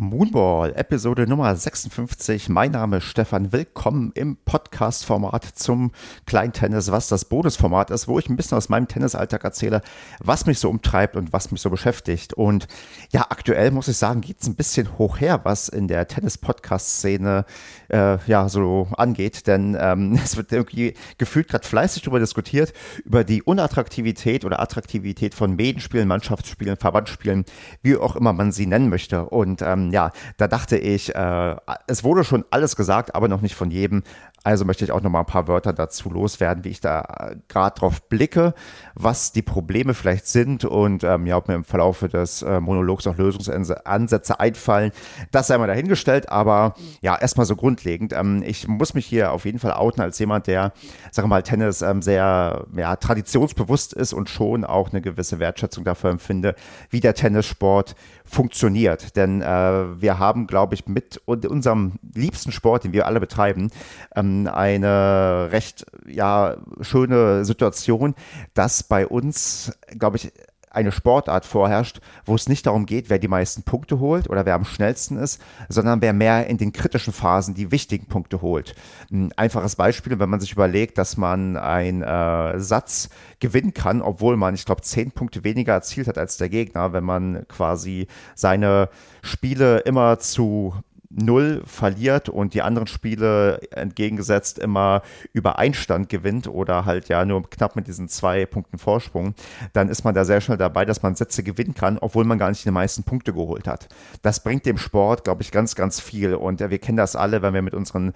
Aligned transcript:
Moonball, 0.00 0.72
Episode 0.76 1.26
Nummer 1.26 1.54
56. 1.54 2.48
Mein 2.48 2.70
Name 2.70 2.96
ist 2.96 3.04
Stefan. 3.04 3.52
Willkommen 3.52 4.12
im 4.14 4.38
Podcast-Format 4.46 5.44
zum 5.44 5.92
Kleintennis, 6.24 6.90
was 6.90 7.08
das 7.08 7.26
Bonusformat 7.26 7.90
ist, 7.90 8.08
wo 8.08 8.18
ich 8.18 8.30
ein 8.30 8.36
bisschen 8.36 8.56
aus 8.56 8.70
meinem 8.70 8.88
Tennisalltag 8.88 9.44
erzähle, 9.44 9.82
was 10.18 10.46
mich 10.46 10.58
so 10.58 10.70
umtreibt 10.70 11.16
und 11.16 11.34
was 11.34 11.52
mich 11.52 11.60
so 11.60 11.68
beschäftigt. 11.68 12.32
Und 12.32 12.66
ja, 13.12 13.26
aktuell 13.28 13.72
muss 13.72 13.88
ich 13.88 13.98
sagen, 13.98 14.22
geht 14.22 14.40
es 14.40 14.48
ein 14.48 14.54
bisschen 14.54 14.96
hoch 14.96 15.20
her, 15.20 15.40
was 15.44 15.68
in 15.68 15.86
der 15.86 16.08
Tennis-Podcast-Szene 16.08 17.44
äh, 17.88 18.16
ja 18.26 18.48
so 18.48 18.88
angeht, 18.96 19.46
denn 19.46 19.76
ähm, 19.78 20.18
es 20.24 20.38
wird 20.38 20.50
irgendwie 20.50 20.94
gefühlt 21.18 21.48
gerade 21.48 21.68
fleißig 21.68 22.04
darüber 22.04 22.20
diskutiert, 22.20 22.72
über 23.04 23.22
die 23.22 23.42
Unattraktivität 23.42 24.46
oder 24.46 24.60
Attraktivität 24.60 25.34
von 25.34 25.54
Medenspielen, 25.56 26.08
Mannschaftsspielen, 26.08 26.78
Verbandsspielen, 26.78 27.44
wie 27.82 27.98
auch 27.98 28.16
immer 28.16 28.32
man 28.32 28.50
sie 28.50 28.64
nennen 28.64 28.88
möchte. 28.88 29.26
Und 29.26 29.60
ähm, 29.60 29.89
ja, 29.90 30.12
da 30.36 30.48
dachte 30.48 30.76
ich, 30.76 31.14
äh, 31.14 31.56
es 31.86 32.04
wurde 32.04 32.24
schon 32.24 32.44
alles 32.50 32.76
gesagt, 32.76 33.14
aber 33.14 33.28
noch 33.28 33.40
nicht 33.40 33.54
von 33.54 33.70
jedem. 33.70 34.02
Also 34.42 34.64
möchte 34.64 34.84
ich 34.84 34.92
auch 34.92 35.02
noch 35.02 35.10
mal 35.10 35.20
ein 35.20 35.26
paar 35.26 35.48
Wörter 35.48 35.74
dazu 35.74 36.08
loswerden, 36.08 36.64
wie 36.64 36.70
ich 36.70 36.80
da 36.80 37.32
gerade 37.48 37.78
drauf 37.78 38.08
blicke, 38.08 38.54
was 38.94 39.32
die 39.32 39.42
Probleme 39.42 39.92
vielleicht 39.92 40.26
sind 40.26 40.64
und 40.64 41.04
ähm, 41.04 41.26
ja, 41.26 41.36
ob 41.36 41.48
mir 41.48 41.54
im 41.54 41.64
Verlauf 41.64 42.00
des 42.00 42.40
äh, 42.40 42.58
Monologs 42.58 43.06
auch 43.06 43.18
Lösungsansätze 43.18 44.40
einfallen. 44.40 44.92
Das 45.30 45.48
sei 45.48 45.58
mal 45.58 45.66
dahingestellt, 45.66 46.30
aber 46.30 46.74
ja, 47.02 47.18
erstmal 47.18 47.44
so 47.44 47.54
grundlegend. 47.54 48.14
Ähm, 48.14 48.42
ich 48.42 48.66
muss 48.66 48.94
mich 48.94 49.04
hier 49.04 49.32
auf 49.32 49.44
jeden 49.44 49.58
Fall 49.58 49.74
outen 49.74 50.00
als 50.00 50.18
jemand, 50.18 50.46
der, 50.46 50.72
wir 51.14 51.26
mal, 51.26 51.42
Tennis 51.42 51.82
ähm, 51.82 52.00
sehr 52.00 52.64
ja, 52.74 52.96
traditionsbewusst 52.96 53.92
ist 53.92 54.14
und 54.14 54.30
schon 54.30 54.64
auch 54.64 54.90
eine 54.90 55.02
gewisse 55.02 55.38
Wertschätzung 55.38 55.84
dafür 55.84 56.10
empfinde, 56.10 56.54
wie 56.88 57.00
der 57.00 57.12
Tennissport 57.12 57.94
funktioniert. 58.24 59.16
Denn 59.16 59.42
äh, 59.42 60.00
wir 60.00 60.18
haben, 60.18 60.46
glaube 60.46 60.74
ich, 60.74 60.86
mit 60.86 61.20
unserem 61.26 61.98
liebsten 62.14 62.52
Sport, 62.52 62.84
den 62.84 62.94
wir 62.94 63.06
alle 63.06 63.20
betreiben, 63.20 63.70
ähm, 64.16 64.29
eine 64.46 65.48
recht 65.52 65.86
ja, 66.06 66.56
schöne 66.80 67.44
Situation, 67.44 68.14
dass 68.54 68.82
bei 68.82 69.06
uns, 69.06 69.72
glaube 69.98 70.16
ich, 70.16 70.32
eine 70.70 70.92
Sportart 70.92 71.44
vorherrscht, 71.44 72.00
wo 72.24 72.34
es 72.36 72.48
nicht 72.48 72.64
darum 72.66 72.86
geht, 72.86 73.10
wer 73.10 73.18
die 73.18 73.28
meisten 73.28 73.64
Punkte 73.64 73.98
holt 73.98 74.30
oder 74.30 74.46
wer 74.46 74.54
am 74.54 74.64
schnellsten 74.64 75.16
ist, 75.16 75.42
sondern 75.68 76.00
wer 76.00 76.12
mehr 76.12 76.46
in 76.46 76.58
den 76.58 76.72
kritischen 76.72 77.12
Phasen 77.12 77.54
die 77.54 77.72
wichtigen 77.72 78.06
Punkte 78.06 78.40
holt. 78.40 78.76
Ein 79.10 79.32
einfaches 79.32 79.74
Beispiel, 79.74 80.18
wenn 80.20 80.30
man 80.30 80.38
sich 80.38 80.52
überlegt, 80.52 80.96
dass 80.96 81.16
man 81.16 81.56
einen 81.56 82.02
äh, 82.02 82.60
Satz 82.60 83.10
gewinnen 83.40 83.74
kann, 83.74 84.00
obwohl 84.00 84.36
man, 84.36 84.54
ich 84.54 84.64
glaube, 84.64 84.82
zehn 84.82 85.10
Punkte 85.10 85.42
weniger 85.42 85.72
erzielt 85.72 86.06
hat 86.06 86.18
als 86.18 86.36
der 86.36 86.48
Gegner, 86.48 86.92
wenn 86.92 87.04
man 87.04 87.46
quasi 87.48 88.06
seine 88.36 88.88
Spiele 89.22 89.78
immer 89.80 90.20
zu 90.20 90.74
null 91.10 91.62
verliert 91.66 92.28
und 92.28 92.54
die 92.54 92.62
anderen 92.62 92.86
Spiele 92.86 93.60
entgegengesetzt 93.72 94.60
immer 94.60 95.02
über 95.32 95.58
Einstand 95.58 96.08
gewinnt 96.08 96.46
oder 96.46 96.84
halt 96.84 97.08
ja 97.08 97.24
nur 97.24 97.48
knapp 97.50 97.74
mit 97.74 97.88
diesen 97.88 98.08
zwei 98.08 98.46
Punkten 98.46 98.78
Vorsprung, 98.78 99.34
dann 99.72 99.88
ist 99.88 100.04
man 100.04 100.14
da 100.14 100.24
sehr 100.24 100.40
schnell 100.40 100.56
dabei, 100.56 100.84
dass 100.84 101.02
man 101.02 101.16
Sätze 101.16 101.42
gewinnen 101.42 101.74
kann, 101.74 101.98
obwohl 101.98 102.24
man 102.24 102.38
gar 102.38 102.48
nicht 102.48 102.64
die 102.64 102.70
meisten 102.70 103.02
Punkte 103.02 103.32
geholt 103.32 103.66
hat. 103.66 103.88
Das 104.22 104.42
bringt 104.42 104.66
dem 104.66 104.78
Sport, 104.78 105.24
glaube 105.24 105.42
ich, 105.42 105.50
ganz, 105.50 105.74
ganz 105.74 106.00
viel 106.00 106.34
und 106.34 106.60
äh, 106.60 106.70
wir 106.70 106.78
kennen 106.78 106.98
das 106.98 107.16
alle, 107.16 107.42
wenn 107.42 107.54
wir 107.54 107.62
mit 107.62 107.74
unseren 107.74 108.12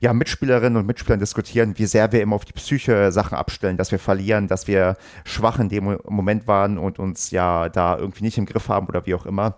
ja, 0.00 0.12
Mitspielerinnen 0.12 0.78
und 0.78 0.86
Mitspielern 0.86 1.18
diskutieren, 1.18 1.78
wie 1.78 1.86
sehr 1.86 2.12
wir 2.12 2.22
immer 2.22 2.36
auf 2.36 2.44
die 2.44 2.52
Psyche 2.52 3.10
Sachen 3.10 3.36
abstellen, 3.36 3.76
dass 3.76 3.90
wir 3.90 3.98
verlieren, 3.98 4.46
dass 4.46 4.68
wir 4.68 4.96
schwach 5.24 5.58
in 5.58 5.68
dem 5.68 5.98
Moment 6.08 6.46
waren 6.46 6.78
und 6.78 7.00
uns 7.00 7.30
ja 7.32 7.68
da 7.68 7.98
irgendwie 7.98 8.24
nicht 8.24 8.38
im 8.38 8.46
Griff 8.46 8.68
haben 8.68 8.86
oder 8.86 9.04
wie 9.06 9.14
auch 9.14 9.26
immer. 9.26 9.56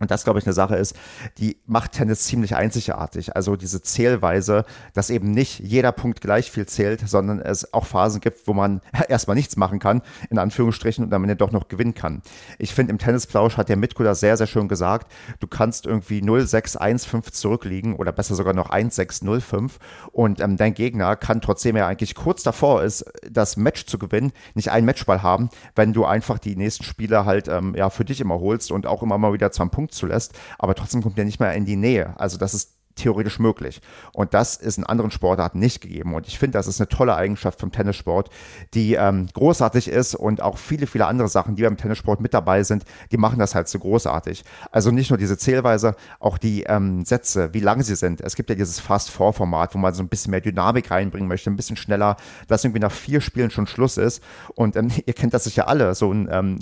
Und 0.00 0.10
das, 0.10 0.24
glaube 0.24 0.40
ich, 0.40 0.46
eine 0.46 0.52
Sache 0.52 0.76
ist, 0.76 0.96
die 1.38 1.56
macht 1.66 1.92
Tennis 1.92 2.24
ziemlich 2.24 2.56
einzigartig. 2.56 3.36
Also 3.36 3.54
diese 3.54 3.80
Zählweise, 3.80 4.64
dass 4.92 5.08
eben 5.08 5.30
nicht 5.30 5.60
jeder 5.60 5.92
Punkt 5.92 6.20
gleich 6.20 6.50
viel 6.50 6.66
zählt, 6.66 7.08
sondern 7.08 7.40
es 7.40 7.72
auch 7.72 7.86
Phasen 7.86 8.20
gibt, 8.20 8.46
wo 8.48 8.54
man 8.54 8.80
erstmal 9.08 9.36
nichts 9.36 9.56
machen 9.56 9.78
kann, 9.78 10.02
in 10.30 10.38
Anführungsstrichen, 10.38 11.04
und 11.04 11.14
am 11.14 11.22
Ende 11.22 11.36
doch 11.36 11.52
noch 11.52 11.68
gewinnen 11.68 11.94
kann. 11.94 12.22
Ich 12.58 12.74
finde, 12.74 12.90
im 12.90 12.98
Tennisplausch 12.98 13.56
hat 13.56 13.68
der 13.68 13.76
Mitko 13.76 14.02
das 14.02 14.20
sehr, 14.20 14.36
sehr 14.36 14.48
schön 14.48 14.66
gesagt. 14.66 15.12
Du 15.38 15.46
kannst 15.46 15.86
irgendwie 15.86 16.20
0-6-1-5 16.20 17.32
zurückliegen 17.32 17.94
oder 17.94 18.10
besser 18.10 18.34
sogar 18.34 18.52
noch 18.52 18.70
1-6-0-5 18.70 19.72
und 20.10 20.40
ähm, 20.40 20.56
dein 20.56 20.74
Gegner 20.74 21.14
kann, 21.14 21.40
trotzdem 21.40 21.76
er 21.76 21.86
eigentlich 21.86 22.16
kurz 22.16 22.42
davor 22.42 22.82
ist, 22.82 23.04
das 23.30 23.56
Match 23.56 23.86
zu 23.86 23.98
gewinnen, 23.98 24.32
nicht 24.54 24.70
einen 24.70 24.86
Matchball 24.86 25.22
haben, 25.22 25.50
wenn 25.76 25.92
du 25.92 26.04
einfach 26.04 26.38
die 26.38 26.56
nächsten 26.56 26.84
Spiele 26.84 27.24
halt 27.24 27.46
ähm, 27.46 27.74
ja, 27.76 27.90
für 27.90 28.04
dich 28.04 28.20
immer 28.20 28.40
holst 28.40 28.72
und 28.72 28.86
auch 28.86 29.02
immer 29.02 29.18
mal 29.18 29.32
wieder 29.32 29.52
zum 29.52 29.70
Punkt 29.70 29.83
zulässt, 29.88 30.34
aber 30.58 30.74
trotzdem 30.74 31.02
kommt 31.02 31.18
er 31.18 31.24
nicht 31.24 31.40
mehr 31.40 31.54
in 31.54 31.64
die 31.64 31.76
Nähe. 31.76 32.18
Also 32.18 32.38
das 32.38 32.54
ist 32.54 32.73
theoretisch 32.96 33.38
möglich. 33.38 33.80
Und 34.12 34.34
das 34.34 34.56
ist 34.56 34.78
in 34.78 34.84
anderen 34.84 35.10
Sportarten 35.10 35.58
nicht 35.58 35.80
gegeben. 35.80 36.14
Und 36.14 36.26
ich 36.28 36.38
finde, 36.38 36.58
das 36.58 36.66
ist 36.66 36.80
eine 36.80 36.88
tolle 36.88 37.14
Eigenschaft 37.16 37.60
vom 37.60 37.72
Tennissport, 37.72 38.30
die 38.74 38.94
ähm, 38.94 39.26
großartig 39.32 39.88
ist 39.88 40.14
und 40.14 40.40
auch 40.40 40.58
viele, 40.58 40.86
viele 40.86 41.06
andere 41.06 41.28
Sachen, 41.28 41.56
die 41.56 41.62
beim 41.62 41.76
Tennissport 41.76 42.20
mit 42.20 42.34
dabei 42.34 42.62
sind, 42.62 42.84
die 43.10 43.16
machen 43.16 43.38
das 43.38 43.54
halt 43.54 43.68
so 43.68 43.78
großartig. 43.78 44.44
Also 44.70 44.90
nicht 44.90 45.10
nur 45.10 45.18
diese 45.18 45.36
Zählweise, 45.36 45.96
auch 46.20 46.38
die 46.38 46.64
ähm, 46.64 47.04
Sätze, 47.04 47.52
wie 47.52 47.60
lang 47.60 47.82
sie 47.82 47.96
sind. 47.96 48.20
Es 48.20 48.36
gibt 48.36 48.50
ja 48.50 48.56
dieses 48.56 48.80
Fast-Four-Format, 48.80 49.74
wo 49.74 49.78
man 49.78 49.94
so 49.94 50.02
ein 50.02 50.08
bisschen 50.08 50.30
mehr 50.30 50.40
Dynamik 50.40 50.90
reinbringen 50.90 51.28
möchte, 51.28 51.50
ein 51.50 51.56
bisschen 51.56 51.76
schneller, 51.76 52.16
dass 52.48 52.64
irgendwie 52.64 52.80
nach 52.80 52.92
vier 52.92 53.20
Spielen 53.20 53.50
schon 53.50 53.66
Schluss 53.66 53.96
ist. 53.96 54.22
Und 54.54 54.76
ähm, 54.76 54.90
ihr 55.06 55.14
kennt 55.14 55.34
das 55.34 55.44
sicher 55.44 55.68
alle, 55.68 55.94
so 55.94 56.12
ein 56.12 56.28
ähm, 56.30 56.58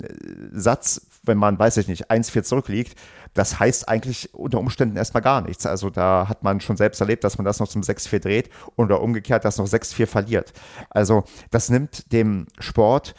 Satz, 0.51 1.01
wenn 1.23 1.37
man, 1.37 1.57
weiß 1.57 1.77
ich 1.77 1.87
nicht, 1.87 2.09
1-4 2.09 2.43
zurückliegt, 2.43 2.97
das 3.33 3.59
heißt 3.59 3.89
eigentlich 3.89 4.33
unter 4.33 4.59
Umständen 4.59 4.95
erstmal 4.95 5.23
gar 5.23 5.41
nichts. 5.41 5.65
Also 5.65 5.89
da 5.89 6.22
hat 6.29 6.43
man 6.43 6.61
schon 6.61 6.77
selbst 6.77 7.01
erlebt, 7.01 7.23
dass 7.23 7.37
man 7.37 7.45
das 7.45 7.59
noch 7.59 7.67
zum 7.67 7.81
6-4 7.81 8.19
dreht 8.19 8.49
oder 8.75 9.01
umgekehrt, 9.01 9.45
dass 9.45 9.57
noch 9.57 9.67
6-4 9.67 10.07
verliert. 10.07 10.53
Also 10.89 11.23
das 11.51 11.69
nimmt 11.69 12.11
dem 12.11 12.47
Sport 12.59 13.15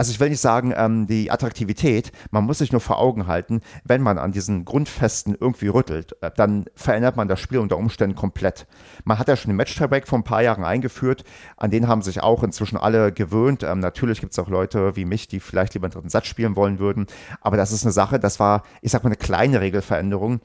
also 0.00 0.12
ich 0.12 0.20
will 0.20 0.30
nicht 0.30 0.40
sagen, 0.40 0.72
ähm, 0.74 1.06
die 1.06 1.30
Attraktivität, 1.30 2.10
man 2.30 2.44
muss 2.44 2.56
sich 2.56 2.72
nur 2.72 2.80
vor 2.80 2.98
Augen 2.98 3.26
halten, 3.26 3.60
wenn 3.84 4.00
man 4.00 4.16
an 4.16 4.32
diesen 4.32 4.64
Grundfesten 4.64 5.36
irgendwie 5.38 5.68
rüttelt, 5.68 6.16
äh, 6.22 6.30
dann 6.34 6.64
verändert 6.74 7.16
man 7.16 7.28
das 7.28 7.38
Spiel 7.38 7.58
unter 7.58 7.76
Umständen 7.76 8.16
komplett. 8.16 8.66
Man 9.04 9.18
hat 9.18 9.28
ja 9.28 9.36
schon 9.36 9.50
den 9.50 9.56
Match-Tiebreak 9.56 10.08
vor 10.08 10.18
ein 10.18 10.24
paar 10.24 10.42
Jahren 10.42 10.64
eingeführt, 10.64 11.24
an 11.58 11.70
den 11.70 11.86
haben 11.86 12.00
sich 12.00 12.22
auch 12.22 12.42
inzwischen 12.42 12.78
alle 12.78 13.12
gewöhnt. 13.12 13.62
Ähm, 13.62 13.80
natürlich 13.80 14.20
gibt 14.20 14.32
es 14.32 14.38
auch 14.38 14.48
Leute 14.48 14.96
wie 14.96 15.04
mich, 15.04 15.28
die 15.28 15.38
vielleicht 15.38 15.74
lieber 15.74 15.84
einen 15.84 15.92
dritten 15.92 16.08
Satz 16.08 16.28
spielen 16.28 16.56
wollen 16.56 16.78
würden, 16.78 17.06
aber 17.42 17.58
das 17.58 17.70
ist 17.70 17.84
eine 17.84 17.92
Sache, 17.92 18.18
das 18.18 18.40
war, 18.40 18.62
ich 18.80 18.92
sag 18.92 19.04
mal, 19.04 19.08
eine 19.08 19.16
kleine 19.16 19.60
Regelveränderung, 19.60 20.40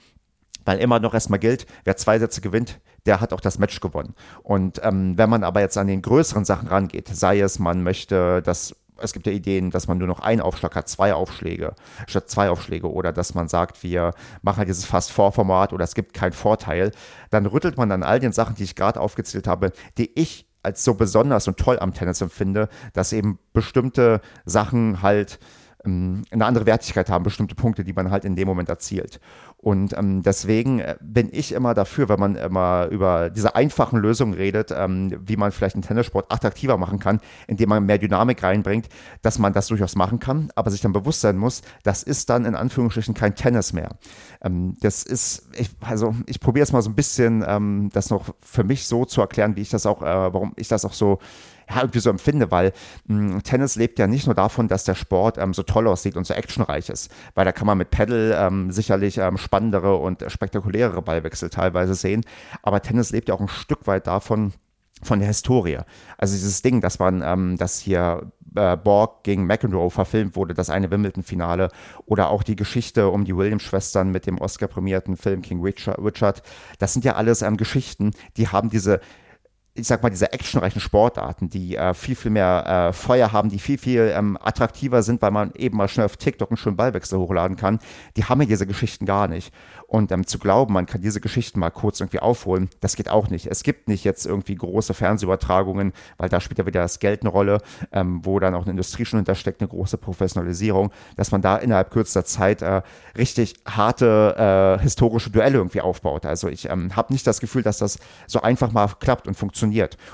weil 0.65 0.79
immer 0.79 0.99
noch 0.99 1.13
erstmal 1.13 1.39
gilt, 1.39 1.65
wer 1.83 1.95
zwei 1.95 2.19
Sätze 2.19 2.41
gewinnt, 2.41 2.79
der 3.05 3.21
hat 3.21 3.33
auch 3.33 3.39
das 3.39 3.59
Match 3.59 3.79
gewonnen. 3.79 4.15
Und 4.43 4.81
ähm, 4.83 5.17
wenn 5.17 5.29
man 5.29 5.43
aber 5.43 5.61
jetzt 5.61 5.77
an 5.77 5.87
den 5.87 6.01
größeren 6.01 6.45
Sachen 6.45 6.67
rangeht, 6.67 7.07
sei 7.07 7.39
es, 7.39 7.59
man 7.59 7.83
möchte 7.83 8.41
das 8.41 8.75
es 8.97 9.13
gibt 9.13 9.27
ja 9.27 9.33
Ideen, 9.33 9.71
dass 9.71 9.87
man 9.87 9.97
nur 9.97 10.07
noch 10.07 10.21
einen 10.21 10.41
Aufschlag 10.41 10.75
hat, 10.75 10.87
zwei 10.87 11.13
Aufschläge 11.13 11.73
statt 12.07 12.29
zwei 12.29 12.49
Aufschläge 12.49 12.89
oder 12.89 13.11
dass 13.11 13.33
man 13.33 13.47
sagt, 13.47 13.83
wir 13.83 14.11
machen 14.41 14.59
halt 14.59 14.69
dieses 14.69 14.85
Fast-Four-Format 14.85 15.73
oder 15.73 15.83
es 15.83 15.95
gibt 15.95 16.13
keinen 16.13 16.31
Vorteil, 16.31 16.91
dann 17.29 17.45
rüttelt 17.45 17.77
man 17.77 17.91
an 17.91 18.03
all 18.03 18.19
den 18.19 18.31
Sachen, 18.31 18.55
die 18.55 18.63
ich 18.63 18.75
gerade 18.75 18.99
aufgezählt 18.99 19.47
habe, 19.47 19.71
die 19.97 20.11
ich 20.17 20.47
als 20.63 20.83
so 20.83 20.95
besonders 20.95 21.47
und 21.47 21.57
toll 21.57 21.77
am 21.79 21.93
Tennis 21.93 22.21
empfinde, 22.21 22.69
dass 22.93 23.13
eben 23.13 23.37
bestimmte 23.53 24.21
Sachen 24.45 25.01
halt 25.01 25.39
ähm, 25.85 26.23
eine 26.31 26.45
andere 26.45 26.65
Wertigkeit 26.65 27.09
haben, 27.09 27.23
bestimmte 27.23 27.55
Punkte, 27.55 27.83
die 27.83 27.93
man 27.93 28.11
halt 28.11 28.25
in 28.25 28.35
dem 28.35 28.47
Moment 28.47 28.69
erzielt. 28.69 29.19
Und 29.65 29.97
ähm, 29.97 30.21
deswegen 30.21 30.77
äh, 30.77 30.95
bin 31.01 31.29
ich 31.31 31.51
immer 31.51 31.73
dafür, 31.73 32.07
wenn 32.07 32.19
man 32.19 32.35
immer 32.35 32.87
über 32.91 33.31
diese 33.31 33.55
einfachen 33.55 33.97
Lösungen 33.97 34.35
redet, 34.35 34.69
ähm, 34.69 35.17
wie 35.25 35.37
man 35.37 35.51
vielleicht 35.51 35.73
einen 35.73 35.81
Tennissport 35.81 36.31
attraktiver 36.31 36.77
machen 36.77 36.99
kann, 36.99 37.19
indem 37.47 37.69
man 37.69 37.83
mehr 37.83 37.97
Dynamik 37.97 38.43
reinbringt, 38.43 38.89
dass 39.23 39.39
man 39.39 39.53
das 39.53 39.65
durchaus 39.65 39.95
machen 39.95 40.19
kann, 40.19 40.51
aber 40.53 40.69
sich 40.69 40.81
dann 40.81 40.93
bewusst 40.93 41.21
sein 41.21 41.35
muss, 41.35 41.63
das 41.81 42.03
ist 42.03 42.29
dann 42.29 42.45
in 42.45 42.53
Anführungsstrichen 42.53 43.15
kein 43.15 43.33
Tennis 43.33 43.73
mehr. 43.73 43.97
Ähm, 44.43 44.77
das 44.81 45.01
ist, 45.01 45.50
ich, 45.57 45.71
also 45.81 46.13
ich 46.27 46.39
probiere 46.39 46.61
jetzt 46.61 46.71
mal 46.71 46.83
so 46.83 46.91
ein 46.91 46.95
bisschen 46.95 47.44
ähm, 47.47 47.89
das 47.91 48.11
noch 48.11 48.35
für 48.41 48.63
mich 48.63 48.85
so 48.85 49.03
zu 49.03 49.19
erklären, 49.19 49.56
wie 49.56 49.61
ich 49.61 49.71
das 49.71 49.88
auch, 49.88 50.03
äh, 50.03 50.06
warum 50.06 50.53
ich 50.57 50.68
das 50.68 50.85
auch 50.85 50.94
so 50.94 51.18
ja, 51.69 51.81
irgendwie 51.81 52.00
so 52.00 52.09
empfinde, 52.09 52.51
weil 52.51 52.73
mh, 53.07 53.33
hm, 53.33 53.44
Tennis 53.44 53.75
lebt 53.75 54.00
ja 54.00 54.07
nicht 54.07 54.25
nur 54.25 54.35
davon, 54.35 54.67
dass 54.67 54.83
der 54.83 54.95
Sport 54.95 55.38
ähm, 55.38 55.53
so 55.53 55.63
toll 55.63 55.88
aussieht 55.88 56.17
und 56.17 56.25
so 56.25 56.33
actionreich 56.33 56.89
ist, 56.89 57.12
weil 57.33 57.45
da 57.45 57.51
kann 57.51 57.67
man 57.67 57.77
mit 57.77 57.91
Paddle 57.91 58.35
ähm, 58.35 58.71
sicherlich 58.71 59.17
ähm, 59.17 59.38
spannendere 59.38 59.95
und 59.95 60.23
spektakulärere 60.27 61.01
Ballwechsel 61.01 61.50
teilweise 61.50 61.95
sehen, 61.95 62.23
aber 62.63 62.81
Tennis 62.81 63.12
lebt 63.12 63.29
ja 63.29 63.35
auch 63.35 63.41
ein 63.41 63.47
Stück 63.47 63.88
weit 63.88 64.07
davon, 64.07 64.53
von 65.03 65.19
der 65.19 65.27
Historie. 65.27 65.79
Also 66.17 66.33
dieses 66.35 66.62
Ding, 66.62 66.81
dass 66.81 67.00
man, 67.00 67.21
ähm, 67.21 67.57
dass 67.57 67.79
hier 67.79 68.31
äh, 68.56 68.77
Borg 68.77 69.23
gegen 69.23 69.45
McEnroe 69.45 69.89
verfilmt 69.89 70.35
wurde, 70.35 70.53
das 70.53 70.69
eine 70.69 70.89
Wimbledon-Finale 70.91 71.69
oder 72.06 72.29
auch 72.29 72.44
die 72.44 72.56
Geschichte 72.56 73.09
um 73.09 73.25
die 73.25 73.35
Williams-Schwestern 73.35 74.09
mit 74.11 74.25
dem 74.25 74.39
Oscar-prämierten 74.39 75.18
Film 75.18 75.41
King 75.41 75.61
Richard, 75.61 76.00
Richard, 76.00 76.41
das 76.79 76.94
sind 76.94 77.06
ja 77.06 77.15
alles 77.15 77.41
ähm, 77.41 77.57
Geschichten, 77.57 78.11
die 78.38 78.47
haben 78.47 78.69
diese 78.69 79.00
ich 79.77 79.88
sag 79.88 80.01
mal, 80.01 80.10
diese 80.10 80.31
actionreichen 80.31 80.80
Sportarten, 80.80 81.50
die 81.50 81.75
äh, 81.75 81.94
viel, 81.94 82.16
viel 82.16 82.31
mehr 82.31 82.88
äh, 82.89 82.94
Feuer 82.94 83.33
haben, 83.33 83.50
die 83.50 83.60
viel, 83.60 83.77
viel 83.77 84.13
ähm, 84.16 84.38
attraktiver 84.42 85.04
sind, 85.04 85.22
weil 85.22 85.31
man 85.31 85.51
eben 85.54 85.75
mal 85.75 85.89
schnell 85.89 86.06
auf 86.06 86.16
TikTok 86.16 86.50
einen 86.50 86.57
schönen 86.57 86.77
Ballwechsel 86.77 87.19
hochladen 87.19 87.57
kann, 87.57 87.80
die 88.16 88.24
haben 88.24 88.39
ja 88.39 88.48
diese 88.48 88.68
Geschichten 88.68 89.06
gar 89.06 89.27
nicht. 89.27 89.54
Und 89.88 90.13
ähm, 90.13 90.25
zu 90.25 90.39
glauben, 90.39 90.74
man 90.74 90.86
kann 90.86 91.01
diese 91.01 91.19
Geschichten 91.19 91.60
mal 91.60 91.72
kurz 91.72 92.00
irgendwie 92.00 92.19
aufholen, 92.19 92.69
das 92.80 92.95
geht 92.95 93.10
auch 93.10 93.30
nicht. 93.30 93.48
Es 93.48 93.63
gibt 93.63 93.89
nicht 93.89 94.06
jetzt 94.06 94.25
irgendwie 94.25 94.56
große 94.56 94.94
Fernsehübertragungen, 94.94 95.92
weil 96.18 96.30
da 96.30 96.39
spielt 96.39 96.57
ja 96.57 96.66
wieder 96.66 96.81
das 96.81 97.00
Geld 97.00 97.21
eine 97.21 97.30
Rolle, 97.30 97.62
ähm, 97.92 98.21
wo 98.24 98.39
dann 98.39 98.56
auch 98.56 98.63
eine 98.63 98.71
Industrie 98.71 99.04
schon 99.04 99.19
hintersteckt, 99.19 99.62
eine 99.62 99.68
große 99.68 99.98
Professionalisierung, 99.98 100.92
dass 101.18 101.31
man 101.31 101.42
da 101.42 101.57
innerhalb 101.57 101.92
kürzester 101.92 102.24
Zeit 102.24 102.62
äh, 102.62 102.81
richtig 103.18 103.56
harte 103.68 104.78
äh, 104.80 104.81
historische 104.81 105.31
Duelle 105.31 105.57
irgendwie 105.57 105.81
aufbaut. 105.81 106.25
Also 106.25 106.48
ich 106.48 106.69
ähm, 106.69 106.95
habe 106.95 107.12
nicht 107.12 107.28
das 107.28 107.42
Gefühl, 107.42 107.62
dass 107.62 107.78
das 107.80 108.00
so 108.25 108.42
einfach 108.42 108.71
mal 108.71 108.88
klappt 109.00 109.28
und 109.28 109.36
funktioniert. 109.36 109.64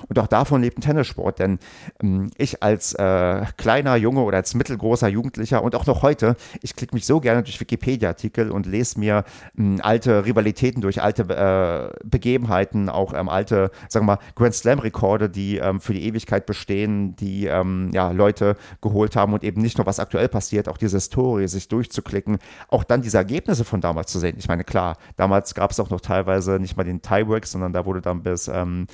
Und 0.08 0.20
auch 0.20 0.28
davon 0.28 0.62
lebt 0.62 0.78
ein 0.78 0.82
Tennissport, 0.82 1.40
denn 1.40 1.60
ähm, 2.02 2.32
ich 2.38 2.64
als 2.64 2.94
äh, 2.94 3.46
kleiner 3.58 3.96
Junge 3.96 4.22
oder 4.22 4.38
als 4.38 4.54
mittelgroßer 4.54 5.08
Jugendlicher 5.08 5.64
und 5.64 5.76
auch 5.76 5.86
noch 5.86 6.02
heute, 6.02 6.36
ich 6.62 6.76
klicke 6.76 6.96
mich 6.96 7.06
so 7.06 7.20
gerne 7.20 7.44
durch 7.44 7.60
Wikipedia-Artikel 7.60 8.52
und 8.52 8.66
lese 8.66 9.00
mir 9.00 9.24
ähm, 9.58 9.80
alte 9.82 10.26
Rivalitäten 10.26 10.82
durch, 10.82 11.02
alte 11.02 11.24
äh, 11.24 12.00
Begebenheiten, 12.06 12.90
auch 12.90 13.14
ähm, 13.14 13.30
alte, 13.30 13.72
sagen 13.90 14.06
wir 14.06 14.16
mal, 14.16 14.20
Grand 14.36 14.54
Slam-Rekorde, 14.54 15.30
die 15.30 15.58
ähm, 15.58 15.80
für 15.80 15.94
die 15.94 16.06
Ewigkeit 16.06 16.46
bestehen, 16.46 17.16
die 17.16 17.46
ähm, 17.46 17.90
ja, 17.94 18.12
Leute 18.12 18.56
geholt 18.82 19.16
haben 19.16 19.34
und 19.34 19.44
eben 19.44 19.62
nicht 19.62 19.78
nur 19.78 19.88
was 19.88 20.00
aktuell 20.00 20.28
passiert, 20.30 20.68
auch 20.70 20.78
diese 20.78 20.98
Historie 20.98 21.48
sich 21.48 21.68
durchzuklicken, 21.68 22.38
auch 22.70 22.84
dann 22.84 23.02
diese 23.02 23.18
Ergebnisse 23.18 23.66
von 23.66 23.82
damals 23.82 24.12
zu 24.12 24.20
sehen. 24.20 24.36
Ich 24.38 24.48
meine, 24.48 24.64
klar, 24.64 24.98
damals 25.18 25.54
gab 25.54 25.72
es 25.72 25.80
auch 25.80 25.90
noch 25.90 26.02
teilweise 26.02 26.60
nicht 26.60 26.78
mal 26.78 26.84
den 26.84 27.02
Tiebreak, 27.02 27.46
sondern 27.46 27.74
da 27.74 27.86
wurde 27.86 28.02
dann 28.02 28.24
bis 28.24 28.48
ähm, 28.48 28.88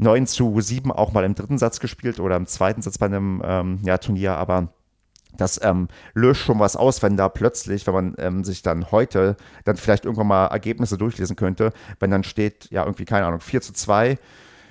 9 0.00 0.26
zu 0.26 0.60
7 0.60 0.90
auch 0.90 1.12
mal 1.12 1.24
im 1.24 1.34
dritten 1.34 1.58
Satz 1.58 1.78
gespielt 1.78 2.20
oder 2.20 2.36
im 2.36 2.46
zweiten 2.46 2.82
Satz 2.82 2.98
bei 2.98 3.06
einem 3.06 3.42
ähm, 3.44 3.80
ja, 3.84 3.98
Turnier, 3.98 4.36
aber 4.36 4.68
das 5.36 5.62
ähm, 5.62 5.88
löst 6.14 6.40
schon 6.40 6.58
was 6.58 6.76
aus, 6.76 7.02
wenn 7.02 7.16
da 7.16 7.28
plötzlich, 7.28 7.86
wenn 7.86 7.94
man 7.94 8.14
ähm, 8.18 8.44
sich 8.44 8.62
dann 8.62 8.90
heute 8.90 9.36
dann 9.64 9.76
vielleicht 9.76 10.04
irgendwann 10.04 10.26
mal 10.26 10.46
Ergebnisse 10.46 10.98
durchlesen 10.98 11.36
könnte, 11.36 11.72
wenn 12.00 12.10
dann 12.10 12.24
steht, 12.24 12.70
ja, 12.70 12.84
irgendwie, 12.84 13.04
keine 13.04 13.26
Ahnung, 13.26 13.40
4 13.40 13.60
zu 13.60 13.72
2 13.72 14.18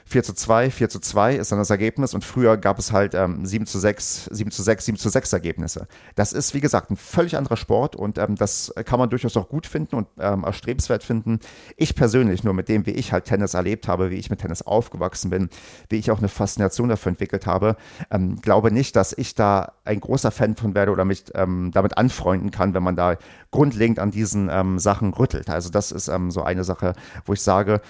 4 0.10 0.24
zu 0.24 0.34
2, 0.34 0.72
4 0.72 0.90
zu 0.90 1.00
2 1.00 1.36
ist 1.36 1.52
dann 1.52 1.60
das 1.60 1.70
Ergebnis 1.70 2.16
und 2.16 2.26
früher 2.26 2.58
gab 2.58 2.80
es 2.80 2.92
halt 2.92 3.14
ähm, 3.14 3.46
7 3.46 3.68
zu 3.68 3.78
6, 3.78 4.26
7 4.32 4.50
zu 4.50 4.64
6, 4.64 4.86
7 4.86 4.98
zu 4.98 5.08
6 5.08 5.34
Ergebnisse. 5.34 5.88
Das 6.16 6.34
ist, 6.34 6.56
wie 6.56 6.62
gesagt, 6.62 6.90
ein 6.90 6.98
völlig 6.98 7.38
anderer 7.38 7.58
Sport 7.58 7.96
und 7.96 8.18
ähm, 8.18 8.36
das 8.36 8.74
kann 8.86 8.98
man 8.98 9.12
durchaus 9.12 9.38
auch 9.38 9.50
gut 9.50 9.68
finden 9.68 9.96
und 9.96 10.08
ähm, 10.20 10.44
erstrebenswert 10.44 11.04
finden. 11.04 11.40
Ich 11.78 11.94
persönlich, 11.94 12.44
nur 12.44 12.56
mit 12.56 12.70
dem, 12.70 12.88
wie 12.88 12.92
ich 12.92 13.14
halt 13.14 13.26
Tennis 13.26 13.54
erlebt 13.54 13.88
habe, 13.88 14.10
wie 14.10 14.16
ich 14.16 14.32
mit 14.32 14.40
Tennis 14.42 14.64
aufgewachsen 14.64 15.30
bin, 15.30 15.50
wie 15.90 15.98
ich 15.98 16.10
auch 16.10 16.18
eine 16.18 16.28
Faszination 16.28 16.90
dafür 16.90 17.12
entwickelt 17.12 17.46
habe, 17.46 17.76
ähm, 18.10 18.42
glaube 18.42 18.72
nicht, 18.72 18.96
dass 18.96 19.14
ich 19.16 19.36
da 19.36 19.74
ein 19.86 20.00
großer 20.00 20.32
Fan 20.32 20.56
von 20.56 20.74
werde 20.74 20.92
oder 20.92 21.06
mich 21.06 21.26
ähm, 21.36 21.70
damit 21.72 22.00
anfreunden 22.00 22.50
kann, 22.50 22.74
wenn 22.74 22.84
man 22.84 22.96
da 22.96 23.18
grundlegend 23.52 24.00
an 24.00 24.10
diesen 24.10 24.50
ähm, 24.52 24.80
Sachen 24.80 25.14
rüttelt. 25.14 25.52
Also 25.52 25.70
das 25.70 25.92
ist 25.92 26.10
so 26.30 26.44
eine 26.44 26.64
Sache, 26.64 26.94
wo 27.26 27.34
ich 27.34 27.42
sage, 27.42 27.82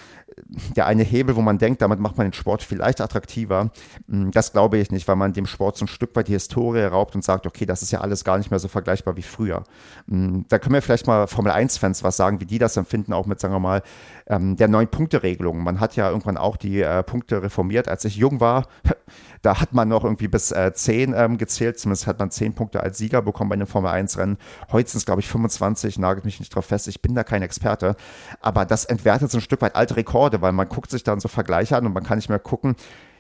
der 0.75 0.85
eine 0.85 1.03
Hebel, 1.03 1.35
wo 1.35 1.41
man 1.41 1.57
denkt, 1.57 1.81
damit 1.81 1.99
macht 1.99 2.17
man 2.17 2.27
den 2.27 2.33
Sport 2.33 2.63
vielleicht 2.63 3.01
attraktiver. 3.01 3.71
Mm, 4.07 4.31
das 4.31 4.51
glaube 4.51 4.77
ich 4.77 4.91
nicht, 4.91 5.07
weil 5.07 5.15
man 5.15 5.33
dem 5.33 5.45
Sport 5.45 5.77
so 5.77 5.85
ein 5.85 5.87
Stück 5.87 6.15
weit 6.15 6.27
die 6.27 6.33
Historie 6.33 6.83
raubt 6.83 7.15
und 7.15 7.23
sagt, 7.23 7.45
okay, 7.45 7.65
das 7.65 7.81
ist 7.81 7.91
ja 7.91 8.01
alles 8.01 8.23
gar 8.23 8.37
nicht 8.37 8.51
mehr 8.51 8.59
so 8.59 8.67
vergleichbar 8.67 9.15
wie 9.15 9.21
früher. 9.21 9.63
Mm, 10.07 10.41
da 10.47 10.59
können 10.59 10.73
wir 10.73 10.81
vielleicht 10.81 11.07
mal 11.07 11.27
Formel 11.27 11.51
1-Fans 11.51 12.03
was 12.03 12.17
sagen, 12.17 12.41
wie 12.41 12.45
die 12.45 12.59
das 12.59 12.77
empfinden, 12.77 13.13
auch 13.13 13.25
mit, 13.25 13.39
sagen 13.39 13.53
wir 13.53 13.59
mal, 13.59 13.81
ähm, 14.27 14.55
der 14.55 14.67
neuen 14.67 14.87
Punkteregelung. 14.87 15.63
Man 15.63 15.79
hat 15.79 15.95
ja 15.95 16.09
irgendwann 16.09 16.37
auch 16.37 16.57
die 16.57 16.81
äh, 16.81 17.03
Punkte 17.03 17.41
reformiert. 17.41 17.87
Als 17.87 18.05
ich 18.05 18.15
jung 18.15 18.39
war, 18.39 18.67
da 19.41 19.59
hat 19.59 19.73
man 19.73 19.87
noch 19.87 20.03
irgendwie 20.03 20.27
bis 20.27 20.51
äh, 20.51 20.71
10 20.73 21.13
ähm, 21.15 21.37
gezählt. 21.37 21.79
Zumindest 21.79 22.07
hat 22.07 22.19
man 22.19 22.31
10 22.31 22.53
Punkte 22.53 22.81
als 22.81 22.97
Sieger 22.97 23.21
bekommen 23.21 23.49
bei 23.49 23.55
einem 23.55 23.67
Formel 23.67 23.91
1-Rennen. 23.91 24.37
Heute 24.71 24.91
sind 24.91 24.99
es, 24.99 25.05
glaube 25.05 25.21
ich, 25.21 25.27
25. 25.27 25.97
Nagelt 25.97 26.25
mich 26.25 26.39
nicht 26.39 26.53
drauf 26.53 26.65
fest. 26.65 26.87
Ich 26.87 27.01
bin 27.01 27.15
da 27.15 27.23
kein 27.23 27.41
Experte. 27.41 27.95
Aber 28.41 28.65
das 28.65 28.85
entwertet 28.85 29.31
so 29.31 29.37
ein 29.37 29.41
Stück 29.41 29.61
weit 29.61 29.75
alte 29.75 29.95
Rekorde, 29.95 30.19
weil 30.19 30.51
man 30.51 30.69
guckt 30.69 30.92
sich 30.92 31.04
dann 31.04 31.19
so 31.19 31.27
Vergleiche 31.27 31.77
an 31.77 31.86
und 31.86 31.94
man 31.94 32.04
kann 32.04 32.18
nicht 32.18 32.30
mehr 32.30 32.39
gucken, 32.39 32.75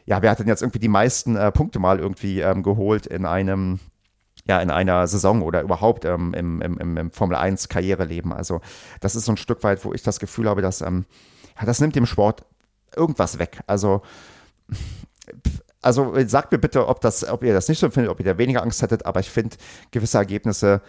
ja, 0.05 0.21
wer 0.21 0.31
hat 0.31 0.39
denn 0.39 0.47
jetzt 0.47 0.61
irgendwie 0.61 0.79
die 0.79 0.87
meisten 0.87 1.35
äh, 1.35 1.51
Punkte 1.51 1.79
mal 1.79 1.99
irgendwie 1.99 2.41
ähm, 2.41 2.63
geholt 2.63 3.05
in 3.05 3.25
einem 3.25 3.79
ja, 4.47 4.59
in 4.61 4.71
einer 4.71 5.05
Saison 5.05 5.41
oder 5.43 5.61
überhaupt 5.61 6.05
ähm, 6.05 6.33
im, 6.33 6.61
im, 6.61 6.97
im, 6.97 7.11
Formel 7.11 7.37
1 7.37 7.69
Karriereleben. 7.69 8.33
Also 8.33 8.61
das 8.99 9.15
ist 9.15 9.25
so 9.25 9.33
ein 9.33 9.37
Stück 9.37 9.63
weit, 9.63 9.85
wo 9.85 9.93
ich 9.93 10.01
das 10.01 10.19
Gefühl 10.19 10.49
habe, 10.49 10.61
dass 10.61 10.81
ähm, 10.81 11.05
ja, 11.59 11.65
das 11.65 11.81
nimmt 11.81 11.95
dem 11.95 12.07
Sport 12.07 12.45
irgendwas 12.95 13.37
weg. 13.37 13.59
Also 13.67 14.01
also 15.81 16.13
sagt 16.25 16.51
mir 16.51 16.57
bitte, 16.57 16.87
ob, 16.87 17.01
das, 17.01 17.27
ob 17.27 17.43
ihr 17.43 17.53
das 17.53 17.67
nicht 17.67 17.79
so 17.79 17.85
empfindet, 17.85 18.11
ob 18.11 18.19
ihr 18.19 18.25
da 18.25 18.37
weniger 18.37 18.63
Angst 18.63 18.81
hättet, 18.81 19.05
aber 19.05 19.19
ich 19.19 19.29
finde 19.29 19.55
gewisse 19.91 20.17
Ergebnisse, 20.17 20.81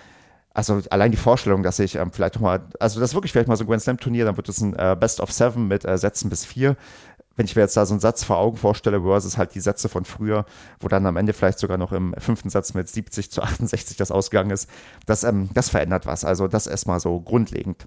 also 0.52 0.80
allein 0.90 1.10
die 1.10 1.16
Vorstellung, 1.16 1.62
dass 1.62 1.78
ich 1.78 1.96
ähm, 1.96 2.10
vielleicht 2.12 2.34
nochmal, 2.34 2.60
also 2.80 3.00
das 3.00 3.14
wirklich 3.14 3.32
vielleicht 3.32 3.48
mal 3.48 3.56
so 3.56 3.64
ein 3.64 3.68
Grand 3.68 3.82
Slam 3.82 3.98
Turnier, 3.98 4.24
dann 4.24 4.36
wird 4.36 4.48
es 4.48 4.60
ein 4.60 4.74
äh, 4.74 4.96
Best 4.98 5.20
of 5.20 5.32
Seven 5.32 5.68
mit 5.68 5.84
äh, 5.84 5.96
Sätzen 5.96 6.28
bis 6.28 6.44
vier 6.44 6.76
wenn 7.40 7.46
ich 7.46 7.56
mir 7.56 7.62
jetzt 7.62 7.76
da 7.76 7.86
so 7.86 7.94
einen 7.94 8.00
Satz 8.00 8.22
vor 8.22 8.36
Augen 8.36 8.58
vorstelle, 8.58 9.00
versus 9.00 9.38
halt 9.38 9.54
die 9.54 9.60
Sätze 9.60 9.88
von 9.88 10.04
früher, 10.04 10.44
wo 10.78 10.88
dann 10.88 11.06
am 11.06 11.16
Ende 11.16 11.32
vielleicht 11.32 11.58
sogar 11.58 11.78
noch 11.78 11.90
im 11.90 12.14
fünften 12.18 12.50
Satz 12.50 12.74
mit 12.74 12.86
70 12.86 13.30
zu 13.30 13.42
68 13.42 13.96
das 13.96 14.10
ausgegangen 14.10 14.50
ist, 14.50 14.68
das, 15.06 15.24
ähm, 15.24 15.48
das 15.54 15.70
verändert 15.70 16.04
was. 16.04 16.26
Also 16.26 16.48
das 16.48 16.66
erstmal 16.66 17.00
so 17.00 17.18
grundlegend. 17.18 17.86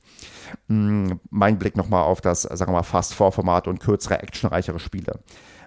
Mm, 0.69 1.11
mein 1.29 1.59
Blick 1.59 1.77
nochmal 1.77 2.01
auf 2.01 2.19
das, 2.19 2.41
sagen 2.41 2.71
wir 2.71 2.77
mal, 2.77 2.83
Fast-4-Format 2.83 3.67
und 3.67 3.79
kürzere, 3.79 4.23
actionreichere 4.23 4.79
Spiele. 4.79 5.19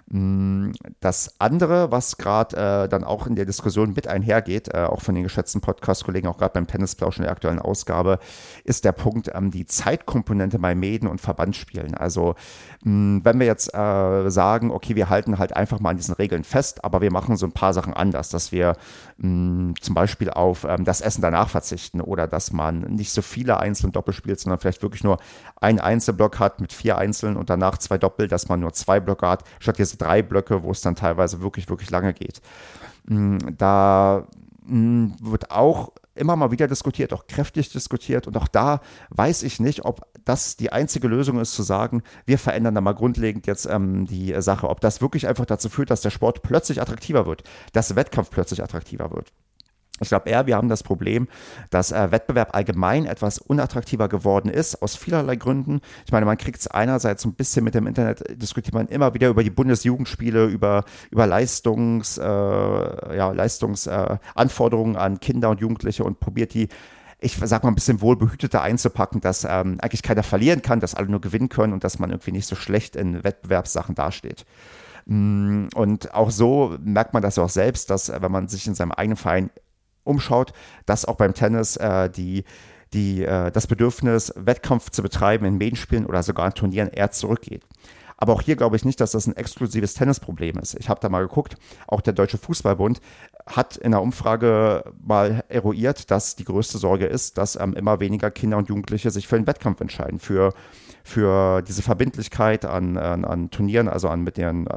Mm, 0.09 0.71
das 1.01 1.35
andere, 1.39 1.91
was 1.91 2.17
gerade 2.17 2.55
äh, 2.55 2.87
dann 2.87 3.03
auch 3.03 3.27
in 3.27 3.35
der 3.35 3.45
Diskussion 3.45 3.93
mit 3.93 4.07
einhergeht, 4.07 4.73
äh, 4.73 4.85
auch 4.85 5.01
von 5.01 5.15
den 5.15 5.23
geschätzten 5.23 5.59
Podcast-Kollegen, 5.59 6.27
auch 6.27 6.37
gerade 6.37 6.53
beim 6.53 6.65
Tennisplausch 6.65 7.17
in 7.17 7.23
der 7.23 7.31
aktuellen 7.33 7.59
Ausgabe, 7.59 8.19
ist 8.63 8.85
der 8.85 8.93
Punkt 8.93 9.29
ähm, 9.33 9.51
die 9.51 9.65
Zeitkomponente 9.65 10.59
bei 10.59 10.75
Mäden 10.75 11.09
und 11.09 11.19
Verbandsspielen. 11.19 11.93
Also 11.95 12.35
mh, 12.83 12.91
mm, 12.91 13.25
wenn 13.25 13.39
wir 13.39 13.47
jetzt 13.47 13.73
äh, 13.73 14.29
sagen, 14.29 14.71
okay, 14.71 14.95
wir 14.95 15.09
halten 15.09 15.39
halt 15.39 15.53
einfach 15.55 15.81
mal 15.81 15.89
an 15.89 15.97
diesen 15.97 16.15
Regeln 16.15 16.45
fest, 16.45 16.85
aber 16.85 17.01
wir 17.01 17.11
machen 17.11 17.35
so 17.35 17.45
ein 17.45 17.51
paar 17.51 17.73
Sachen 17.73 17.93
anders, 17.93 18.29
dass 18.29 18.53
wir 18.53 18.77
mh, 19.17 19.27
mm, 19.27 19.73
zum 19.81 19.93
Beispiel 19.93 20.29
auf 20.29 20.63
ähm, 20.63 20.85
das 20.85 21.01
Essen 21.01 21.21
danach 21.21 21.49
verzichten 21.49 21.99
oder 21.99 22.27
dass 22.27 22.53
man 22.53 22.79
nicht 22.79 23.11
so 23.11 23.21
viele 23.21 23.59
Einzel- 23.59 23.87
und 23.87 23.95
Doppel 23.97 24.13
spielt, 24.13 24.39
sondern 24.39 24.59
vielleicht 24.59 24.83
wirklich 24.83 25.03
nur 25.03 25.17
einen 25.59 25.81
Einzelblock 25.81 26.39
hat 26.39 26.61
mit 26.61 26.71
vier 26.71 26.97
Einzeln 26.97 27.35
und 27.35 27.49
danach 27.49 27.77
zwei 27.77 27.97
Doppel, 27.97 28.29
dass 28.29 28.47
man 28.47 28.61
nur 28.61 28.71
zwei 28.71 29.01
Blöcke 29.01 29.27
hat, 29.27 29.43
statt 29.59 29.77
drei 29.97 30.21
Blöcke, 30.21 30.63
wo 30.63 30.71
es 30.71 30.81
dann 30.81 30.95
teilweise 30.95 31.41
wirklich, 31.41 31.69
wirklich 31.69 31.89
lange 31.89 32.13
geht. 32.13 32.41
Mm, 33.05 33.37
da 33.57 34.27
mm, 34.65 35.13
wird 35.21 35.51
auch 35.51 35.91
immer 36.17 36.35
mal 36.35 36.51
wieder 36.51 36.67
diskutiert, 36.67 37.13
auch 37.13 37.27
kräftig 37.27 37.71
diskutiert. 37.71 38.27
Und 38.27 38.35
auch 38.37 38.47
da 38.47 38.81
weiß 39.09 39.43
ich 39.43 39.59
nicht, 39.59 39.85
ob 39.85 40.05
das 40.25 40.57
die 40.57 40.71
einzige 40.71 41.07
Lösung 41.07 41.39
ist, 41.39 41.53
zu 41.53 41.63
sagen, 41.63 42.03
wir 42.25 42.37
verändern 42.37 42.75
da 42.75 42.81
mal 42.81 42.93
grundlegend 42.93 43.47
jetzt 43.47 43.65
ähm, 43.65 44.05
die 44.05 44.33
Sache. 44.41 44.69
Ob 44.69 44.81
das 44.81 45.01
wirklich 45.01 45.27
einfach 45.27 45.45
dazu 45.45 45.69
führt, 45.69 45.89
dass 45.89 46.01
der 46.01 46.09
Sport 46.09 46.41
plötzlich 46.41 46.81
attraktiver 46.81 47.25
wird, 47.25 47.43
dass 47.73 47.95
Wettkampf 47.95 48.29
plötzlich 48.29 48.63
attraktiver 48.63 49.11
wird. 49.11 49.31
Ich 49.99 50.09
glaube 50.09 50.29
eher, 50.29 50.45
wir 50.47 50.55
haben 50.55 50.69
das 50.69 50.83
Problem, 50.83 51.27
dass 51.69 51.91
äh, 51.91 52.11
Wettbewerb 52.11 52.55
allgemein 52.55 53.05
etwas 53.05 53.39
unattraktiver 53.39 54.07
geworden 54.09 54.49
ist, 54.49 54.81
aus 54.81 54.95
vielerlei 54.95 55.35
Gründen. 55.35 55.81
Ich 56.05 56.11
meine, 56.11 56.25
man 56.25 56.37
kriegt 56.37 56.59
es 56.59 56.67
einerseits 56.67 57.25
ein 57.25 57.33
bisschen 57.33 57.63
mit 57.63 57.75
dem 57.75 57.87
Internet, 57.87 58.23
diskutiert 58.41 58.73
man 58.73 58.87
immer 58.87 59.13
wieder 59.13 59.29
über 59.29 59.43
die 59.43 59.49
Bundesjugendspiele, 59.49 60.45
über, 60.45 60.85
über 61.09 61.27
Leistungs, 61.27 62.17
äh, 62.17 62.23
ja, 62.23 63.31
Leistungsanforderungen 63.31 64.95
äh, 64.95 64.99
an 64.99 65.19
Kinder 65.19 65.49
und 65.49 65.59
Jugendliche 65.59 66.03
und 66.03 66.19
probiert 66.19 66.53
die 66.53 66.69
ich 67.19 67.35
sag 67.35 67.63
mal, 67.63 67.71
ein 67.71 67.75
bisschen 67.75 68.01
wohlbehüteter 68.01 68.61
einzupacken, 68.61 69.21
dass 69.21 69.43
ähm, 69.43 69.79
eigentlich 69.81 70.03
keiner 70.03 70.23
verlieren 70.23 70.61
kann, 70.61 70.79
dass 70.79 70.93
alle 70.93 71.09
nur 71.09 71.21
gewinnen 71.21 71.49
können 71.49 71.73
und 71.73 71.83
dass 71.83 71.97
man 71.97 72.11
irgendwie 72.11 72.31
nicht 72.31 72.45
so 72.45 72.55
schlecht 72.55 72.95
in 72.95 73.23
Wettbewerbssachen 73.23 73.95
dasteht. 73.95 74.45
Mm, 75.05 75.67
und 75.73 76.13
auch 76.13 76.29
so 76.29 76.75
merkt 76.83 77.13
man 77.13 77.23
das 77.23 77.37
ja 77.37 77.43
auch 77.43 77.49
selbst, 77.49 77.89
dass 77.89 78.09
äh, 78.09 78.21
wenn 78.21 78.31
man 78.31 78.49
sich 78.49 78.67
in 78.67 78.75
seinem 78.75 78.91
eigenen 78.91 79.17
Verein 79.17 79.49
umschaut, 80.07 80.53
dass 80.85 81.05
auch 81.05 81.15
beim 81.15 81.33
Tennis 81.33 81.77
äh, 81.77 82.09
die, 82.09 82.43
die, 82.93 83.23
äh, 83.23 83.51
das 83.51 83.67
Bedürfnis, 83.67 84.33
Wettkampf 84.35 84.89
zu 84.89 85.03
betreiben 85.03 85.45
in 85.45 85.57
Medienspielen 85.57 86.05
oder 86.05 86.23
sogar 86.23 86.47
in 86.47 86.53
Turnieren 86.53 86.89
eher 86.89 87.11
zurückgeht. 87.11 87.63
Aber 88.17 88.33
auch 88.33 88.41
hier 88.41 88.55
glaube 88.55 88.75
ich 88.75 88.83
nicht, 88.83 88.99
dass 88.99 89.11
das 89.11 89.27
ein 89.27 89.35
exklusives 89.35 89.93
Tennisproblem 89.93 90.57
ist. 90.57 90.75
Ich 90.79 90.89
habe 90.89 90.99
da 90.99 91.07
mal 91.07 91.21
geguckt, 91.21 91.55
auch 91.87 92.01
der 92.01 92.13
Deutsche 92.13 92.37
Fußballbund 92.37 92.99
hat 93.45 93.77
in 93.77 93.93
einer 93.93 94.01
Umfrage 94.01 94.83
mal 94.99 95.43
eruiert, 95.47 96.09
dass 96.11 96.35
die 96.35 96.43
größte 96.43 96.79
Sorge 96.79 97.05
ist, 97.05 97.37
dass 97.37 97.55
ähm, 97.55 97.73
immer 97.73 97.99
weniger 97.99 98.31
Kinder 98.31 98.57
und 98.57 98.69
Jugendliche 98.69 99.11
sich 99.11 99.27
für 99.27 99.37
den 99.37 99.47
Wettkampf 99.47 99.79
entscheiden, 99.81 100.19
für, 100.19 100.53
für 101.03 101.61
diese 101.61 101.83
Verbindlichkeit 101.83 102.65
an, 102.65 102.97
an, 102.97 103.23
an 103.23 103.51
Turnieren, 103.51 103.87
also 103.87 104.09
an 104.09 104.23
mit 104.23 104.37
deren, 104.37 104.67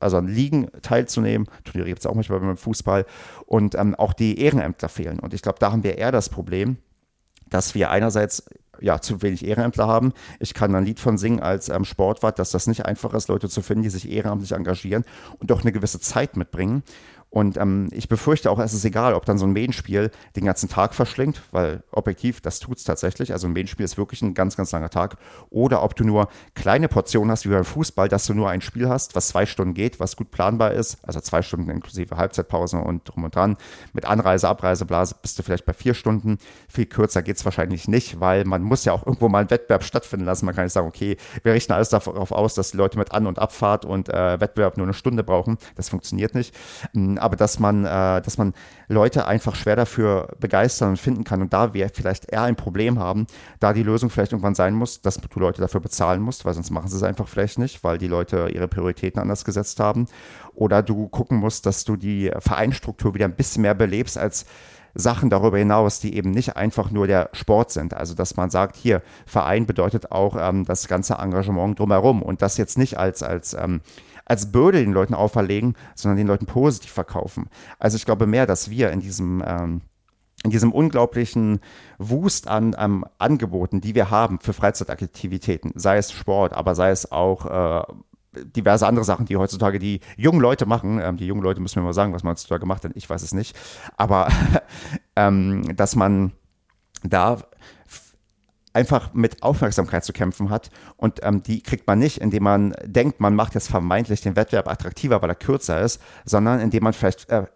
also 0.00 0.16
an 0.16 0.26
Ligen 0.26 0.68
teilzunehmen. 0.82 1.48
Turniere 1.64 1.88
gibt 1.88 2.00
es 2.00 2.06
auch 2.06 2.14
manchmal 2.14 2.40
beim 2.40 2.56
Fußball 2.56 3.04
und 3.44 3.74
ähm, 3.74 3.94
auch 3.94 4.14
die 4.14 4.40
Ehrenämter 4.40 4.88
fehlen. 4.88 5.20
Und 5.20 5.34
ich 5.34 5.42
glaube, 5.42 5.58
da 5.60 5.70
haben 5.70 5.84
wir 5.84 5.98
eher 5.98 6.12
das 6.12 6.30
Problem, 6.30 6.78
dass 7.48 7.74
wir 7.74 7.90
einerseits 7.90 8.44
ja, 8.80 9.00
zu 9.00 9.22
wenig 9.22 9.44
Ehrenämtler 9.44 9.86
haben. 9.86 10.12
Ich 10.40 10.54
kann 10.54 10.74
ein 10.74 10.84
Lied 10.84 11.00
von 11.00 11.18
singen 11.18 11.40
als 11.40 11.68
ähm, 11.68 11.84
Sportwart, 11.84 12.38
dass 12.38 12.50
das 12.50 12.66
nicht 12.66 12.86
einfach 12.86 13.14
ist, 13.14 13.28
Leute 13.28 13.48
zu 13.48 13.62
finden, 13.62 13.82
die 13.82 13.90
sich 13.90 14.10
ehrenamtlich 14.10 14.52
engagieren 14.52 15.04
und 15.38 15.50
auch 15.52 15.62
eine 15.62 15.72
gewisse 15.72 16.00
Zeit 16.00 16.36
mitbringen. 16.36 16.82
Und 17.30 17.56
ähm, 17.58 17.88
ich 17.92 18.08
befürchte 18.08 18.50
auch, 18.50 18.58
es 18.58 18.72
ist 18.72 18.84
egal, 18.84 19.14
ob 19.14 19.26
dann 19.26 19.36
so 19.36 19.46
ein 19.46 19.52
Medienspiel 19.52 20.10
den 20.36 20.44
ganzen 20.44 20.68
Tag 20.68 20.94
verschlingt, 20.94 21.42
weil 21.50 21.82
objektiv, 21.90 22.40
das 22.40 22.60
tut 22.60 22.78
es 22.78 22.84
tatsächlich. 22.84 23.32
Also 23.32 23.46
ein 23.46 23.52
Medienspiel 23.52 23.84
ist 23.84 23.98
wirklich 23.98 24.22
ein 24.22 24.32
ganz, 24.32 24.56
ganz 24.56 24.72
langer 24.72 24.90
Tag. 24.90 25.18
Oder 25.50 25.82
ob 25.82 25.94
du 25.96 26.04
nur 26.04 26.28
kleine 26.54 26.88
Portionen 26.88 27.30
hast, 27.30 27.44
wie 27.44 27.50
beim 27.50 27.64
Fußball, 27.64 28.08
dass 28.08 28.26
du 28.26 28.32
nur 28.32 28.48
ein 28.48 28.62
Spiel 28.62 28.88
hast, 28.88 29.14
was 29.16 29.28
zwei 29.28 29.44
Stunden 29.44 29.74
geht, 29.74 30.00
was 30.00 30.16
gut 30.16 30.30
planbar 30.30 30.72
ist. 30.72 30.98
Also 31.02 31.20
zwei 31.20 31.42
Stunden 31.42 31.68
inklusive 31.68 32.16
Halbzeitpause 32.16 32.78
und 32.78 33.06
drum 33.06 33.24
und 33.24 33.34
dran. 33.34 33.56
Mit 33.92 34.06
Anreise, 34.06 34.48
Abreise, 34.48 34.86
Blase 34.86 35.16
bist 35.20 35.38
du 35.38 35.42
vielleicht 35.42 35.66
bei 35.66 35.74
vier 35.74 35.92
Stunden. 35.94 36.38
Viel 36.68 36.86
kürzer 36.86 37.22
geht 37.22 37.36
es 37.36 37.44
wahrscheinlich 37.44 37.86
nicht, 37.86 38.18
weil 38.20 38.44
man 38.44 38.62
muss 38.62 38.84
ja 38.84 38.92
auch 38.92 39.04
irgendwo 39.04 39.28
mal 39.28 39.40
einen 39.40 39.50
Wettbewerb 39.50 39.84
stattfinden 39.84 40.24
lassen. 40.24 40.46
Man 40.46 40.54
kann 40.54 40.64
nicht 40.64 40.72
sagen, 40.72 40.86
okay, 40.86 41.18
wir 41.42 41.52
richten 41.52 41.72
alles 41.72 41.90
darauf 41.90 42.32
aus, 42.32 42.54
dass 42.54 42.70
die 42.70 42.76
Leute 42.78 42.98
mit 42.98 43.12
An- 43.12 43.26
und 43.26 43.38
Abfahrt 43.38 43.84
und 43.84 44.08
äh, 44.08 44.40
Wettbewerb 44.40 44.78
nur 44.78 44.86
eine 44.86 44.94
Stunde 44.94 45.22
brauchen. 45.22 45.58
Das 45.74 45.90
funktioniert 45.90 46.34
nicht. 46.34 46.54
Ähm, 46.94 47.18
aber 47.26 47.36
dass 47.36 47.58
man, 47.58 47.84
äh, 47.84 48.22
dass 48.22 48.38
man 48.38 48.54
Leute 48.88 49.26
einfach 49.26 49.56
schwer 49.56 49.76
dafür 49.76 50.28
begeistern 50.38 50.90
und 50.90 50.96
finden 50.96 51.24
kann. 51.24 51.42
Und 51.42 51.52
da 51.52 51.74
wir 51.74 51.90
vielleicht 51.92 52.30
eher 52.32 52.42
ein 52.42 52.56
Problem 52.56 52.98
haben, 52.98 53.26
da 53.60 53.72
die 53.72 53.82
Lösung 53.82 54.10
vielleicht 54.10 54.32
irgendwann 54.32 54.54
sein 54.54 54.74
muss, 54.74 55.02
dass 55.02 55.16
du 55.16 55.40
Leute 55.40 55.60
dafür 55.60 55.80
bezahlen 55.80 56.22
musst, 56.22 56.44
weil 56.44 56.54
sonst 56.54 56.70
machen 56.70 56.88
sie 56.88 56.96
es 56.96 57.02
einfach 57.02 57.28
vielleicht 57.28 57.58
nicht, 57.58 57.82
weil 57.84 57.98
die 57.98 58.06
Leute 58.06 58.48
ihre 58.54 58.68
Prioritäten 58.68 59.20
anders 59.20 59.44
gesetzt 59.44 59.80
haben. 59.80 60.06
Oder 60.54 60.82
du 60.82 61.08
gucken 61.08 61.38
musst, 61.38 61.66
dass 61.66 61.84
du 61.84 61.96
die 61.96 62.30
Vereinstruktur 62.38 63.14
wieder 63.14 63.26
ein 63.26 63.36
bisschen 63.36 63.62
mehr 63.62 63.74
belebst 63.74 64.16
als 64.16 64.46
Sachen 64.94 65.28
darüber 65.28 65.58
hinaus, 65.58 66.00
die 66.00 66.16
eben 66.16 66.30
nicht 66.30 66.56
einfach 66.56 66.90
nur 66.90 67.06
der 67.06 67.28
Sport 67.32 67.70
sind. 67.70 67.92
Also 67.92 68.14
dass 68.14 68.36
man 68.36 68.50
sagt, 68.50 68.76
hier, 68.76 69.02
Verein 69.26 69.66
bedeutet 69.66 70.10
auch 70.10 70.36
ähm, 70.38 70.64
das 70.64 70.88
ganze 70.88 71.14
Engagement 71.14 71.78
drumherum 71.78 72.22
und 72.22 72.40
das 72.40 72.56
jetzt 72.56 72.78
nicht 72.78 72.96
als, 72.98 73.22
als 73.22 73.52
ähm, 73.52 73.82
als 74.26 74.52
Bürde 74.52 74.80
den 74.80 74.92
Leuten 74.92 75.14
auferlegen, 75.14 75.74
sondern 75.94 76.18
den 76.18 76.26
Leuten 76.26 76.46
positiv 76.46 76.92
verkaufen. 76.92 77.48
Also 77.78 77.96
ich 77.96 78.04
glaube 78.04 78.26
mehr, 78.26 78.46
dass 78.46 78.70
wir 78.70 78.90
in 78.90 79.00
diesem 79.00 79.42
ähm, 79.46 79.80
in 80.44 80.50
diesem 80.50 80.70
unglaublichen 80.70 81.60
Wust 81.98 82.46
an 82.46 82.76
ähm, 82.78 83.04
Angeboten, 83.18 83.80
die 83.80 83.94
wir 83.94 84.10
haben 84.10 84.38
für 84.38 84.52
Freizeitaktivitäten, 84.52 85.72
sei 85.74 85.96
es 85.96 86.12
Sport, 86.12 86.52
aber 86.52 86.74
sei 86.74 86.90
es 86.90 87.10
auch 87.10 87.46
äh, 87.46 87.82
diverse 88.44 88.86
andere 88.86 89.04
Sachen, 89.04 89.26
die 89.26 89.36
heutzutage 89.36 89.78
die 89.78 90.00
jungen 90.16 90.40
Leute 90.40 90.66
machen. 90.66 91.00
Ähm, 91.00 91.16
die 91.16 91.26
jungen 91.26 91.42
Leute 91.42 91.60
müssen 91.60 91.80
mir 91.80 91.84
mal 91.84 91.92
sagen, 91.92 92.12
was 92.12 92.22
man 92.22 92.32
heutzutage 92.32 92.66
macht, 92.66 92.84
denn 92.84 92.92
ich 92.94 93.08
weiß 93.08 93.22
es 93.22 93.32
nicht. 93.32 93.56
Aber 93.96 94.28
ähm, 95.16 95.74
dass 95.74 95.96
man 95.96 96.32
da 97.02 97.38
einfach 98.76 99.14
mit 99.14 99.42
Aufmerksamkeit 99.42 100.04
zu 100.04 100.12
kämpfen 100.12 100.50
hat. 100.50 100.70
Und 100.96 101.20
ähm, 101.22 101.42
die 101.42 101.62
kriegt 101.62 101.86
man 101.86 101.98
nicht, 101.98 102.20
indem 102.20 102.44
man 102.44 102.74
denkt, 102.84 103.20
man 103.20 103.34
macht 103.34 103.54
jetzt 103.54 103.68
vermeintlich 103.68 104.20
den 104.20 104.36
Wettbewerb 104.36 104.68
attraktiver, 104.68 105.22
weil 105.22 105.30
er 105.30 105.34
kürzer 105.34 105.80
ist, 105.80 106.00
sondern 106.24 106.60
indem 106.60 106.84
man 106.84 106.92
vielleicht 106.92 107.28
äh, 107.30 107.46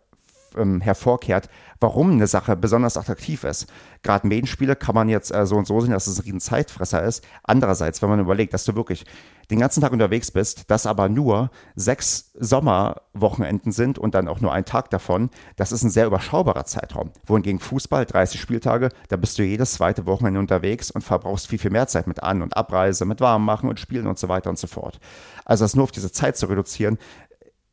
ähm, 0.56 0.80
hervorkehrt, 0.80 1.48
warum 1.80 2.12
eine 2.12 2.26
Sache 2.26 2.56
besonders 2.56 2.96
attraktiv 2.96 3.44
ist. 3.44 3.66
Gerade 4.02 4.26
Medienspiele 4.26 4.76
kann 4.76 4.94
man 4.94 5.08
jetzt 5.08 5.34
äh, 5.34 5.46
so 5.46 5.56
und 5.56 5.66
so 5.66 5.80
sehen, 5.80 5.92
dass 5.92 6.06
es 6.06 6.18
ein 6.18 6.24
riesen 6.24 6.40
Zeitfresser 6.40 7.02
ist. 7.02 7.24
Andererseits, 7.42 8.02
wenn 8.02 8.08
man 8.08 8.20
überlegt, 8.20 8.54
dass 8.54 8.64
du 8.64 8.74
wirklich 8.74 9.04
den 9.50 9.58
ganzen 9.58 9.80
Tag 9.80 9.92
unterwegs 9.92 10.30
bist, 10.30 10.70
das 10.70 10.86
aber 10.86 11.08
nur 11.08 11.50
sechs 11.74 12.30
Sommerwochenenden 12.38 13.72
sind 13.72 13.98
und 13.98 14.14
dann 14.14 14.28
auch 14.28 14.40
nur 14.40 14.52
ein 14.52 14.64
Tag 14.64 14.90
davon, 14.90 15.30
das 15.56 15.72
ist 15.72 15.82
ein 15.82 15.90
sehr 15.90 16.06
überschaubarer 16.06 16.64
Zeitraum. 16.64 17.10
Wohingegen 17.26 17.58
Fußball, 17.58 18.06
30 18.06 18.40
Spieltage, 18.40 18.90
da 19.08 19.16
bist 19.16 19.38
du 19.38 19.42
jedes 19.42 19.72
zweite 19.72 20.06
Wochenende 20.06 20.40
unterwegs 20.40 20.90
und 20.90 21.02
verbrauchst 21.02 21.48
viel, 21.48 21.58
viel 21.58 21.70
mehr 21.70 21.88
Zeit 21.88 22.06
mit 22.06 22.22
An- 22.22 22.42
und 22.42 22.56
Abreise, 22.56 23.04
mit 23.04 23.20
Warmmachen 23.20 23.68
und 23.68 23.80
Spielen 23.80 24.06
und 24.06 24.18
so 24.18 24.28
weiter 24.28 24.50
und 24.50 24.58
so 24.58 24.66
fort. 24.66 25.00
Also 25.44 25.64
das 25.64 25.74
nur 25.74 25.84
auf 25.84 25.92
diese 25.92 26.12
Zeit 26.12 26.36
zu 26.36 26.46
reduzieren, 26.46 26.98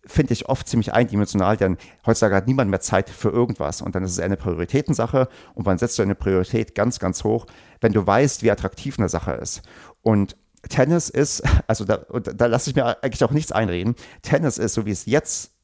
finde 0.08 0.34
ich 0.34 0.50
oft 0.50 0.68
ziemlich 0.68 0.94
eindimensional, 0.94 1.58
denn 1.58 1.78
heutzutage 2.06 2.36
hat 2.36 2.48
niemand 2.48 2.70
mehr 2.70 2.80
Zeit 2.80 3.10
für 3.10 3.30
irgendwas 3.30 3.82
und 3.82 3.96
dann 3.96 4.04
ist 4.04 4.12
es 4.12 4.20
eine 4.20 4.38
Prioritätensache 4.38 5.28
und 5.54 5.66
wann 5.66 5.78
setzt 5.78 6.00
du 6.00 6.04
eine 6.04 6.16
Priorität 6.16 6.76
ganz, 6.76 7.00
ganz 7.00 7.24
hoch, 7.24 7.46
wenn 7.82 7.94
du 7.94 8.06
weißt, 8.06 8.44
wie 8.44 8.52
attraktiv 8.52 8.98
eine 8.98 9.10
Sache 9.10 9.34
ist. 9.34 9.62
Und 10.02 10.36
Tennis 10.70 11.10
ist, 11.10 11.44
also 11.68 11.86
da, 11.86 11.98
da 11.98 12.46
lasse 12.46 12.70
ich 12.70 12.76
mir 12.76 13.04
eigentlich 13.04 13.24
auch 13.24 13.32
nichts 13.32 13.52
einreden, 13.52 13.96
Tennis 14.22 14.58
ist, 14.58 14.74
so 14.74 14.86
wie 14.86 14.92
es 14.92 15.06
jetzt 15.06 15.57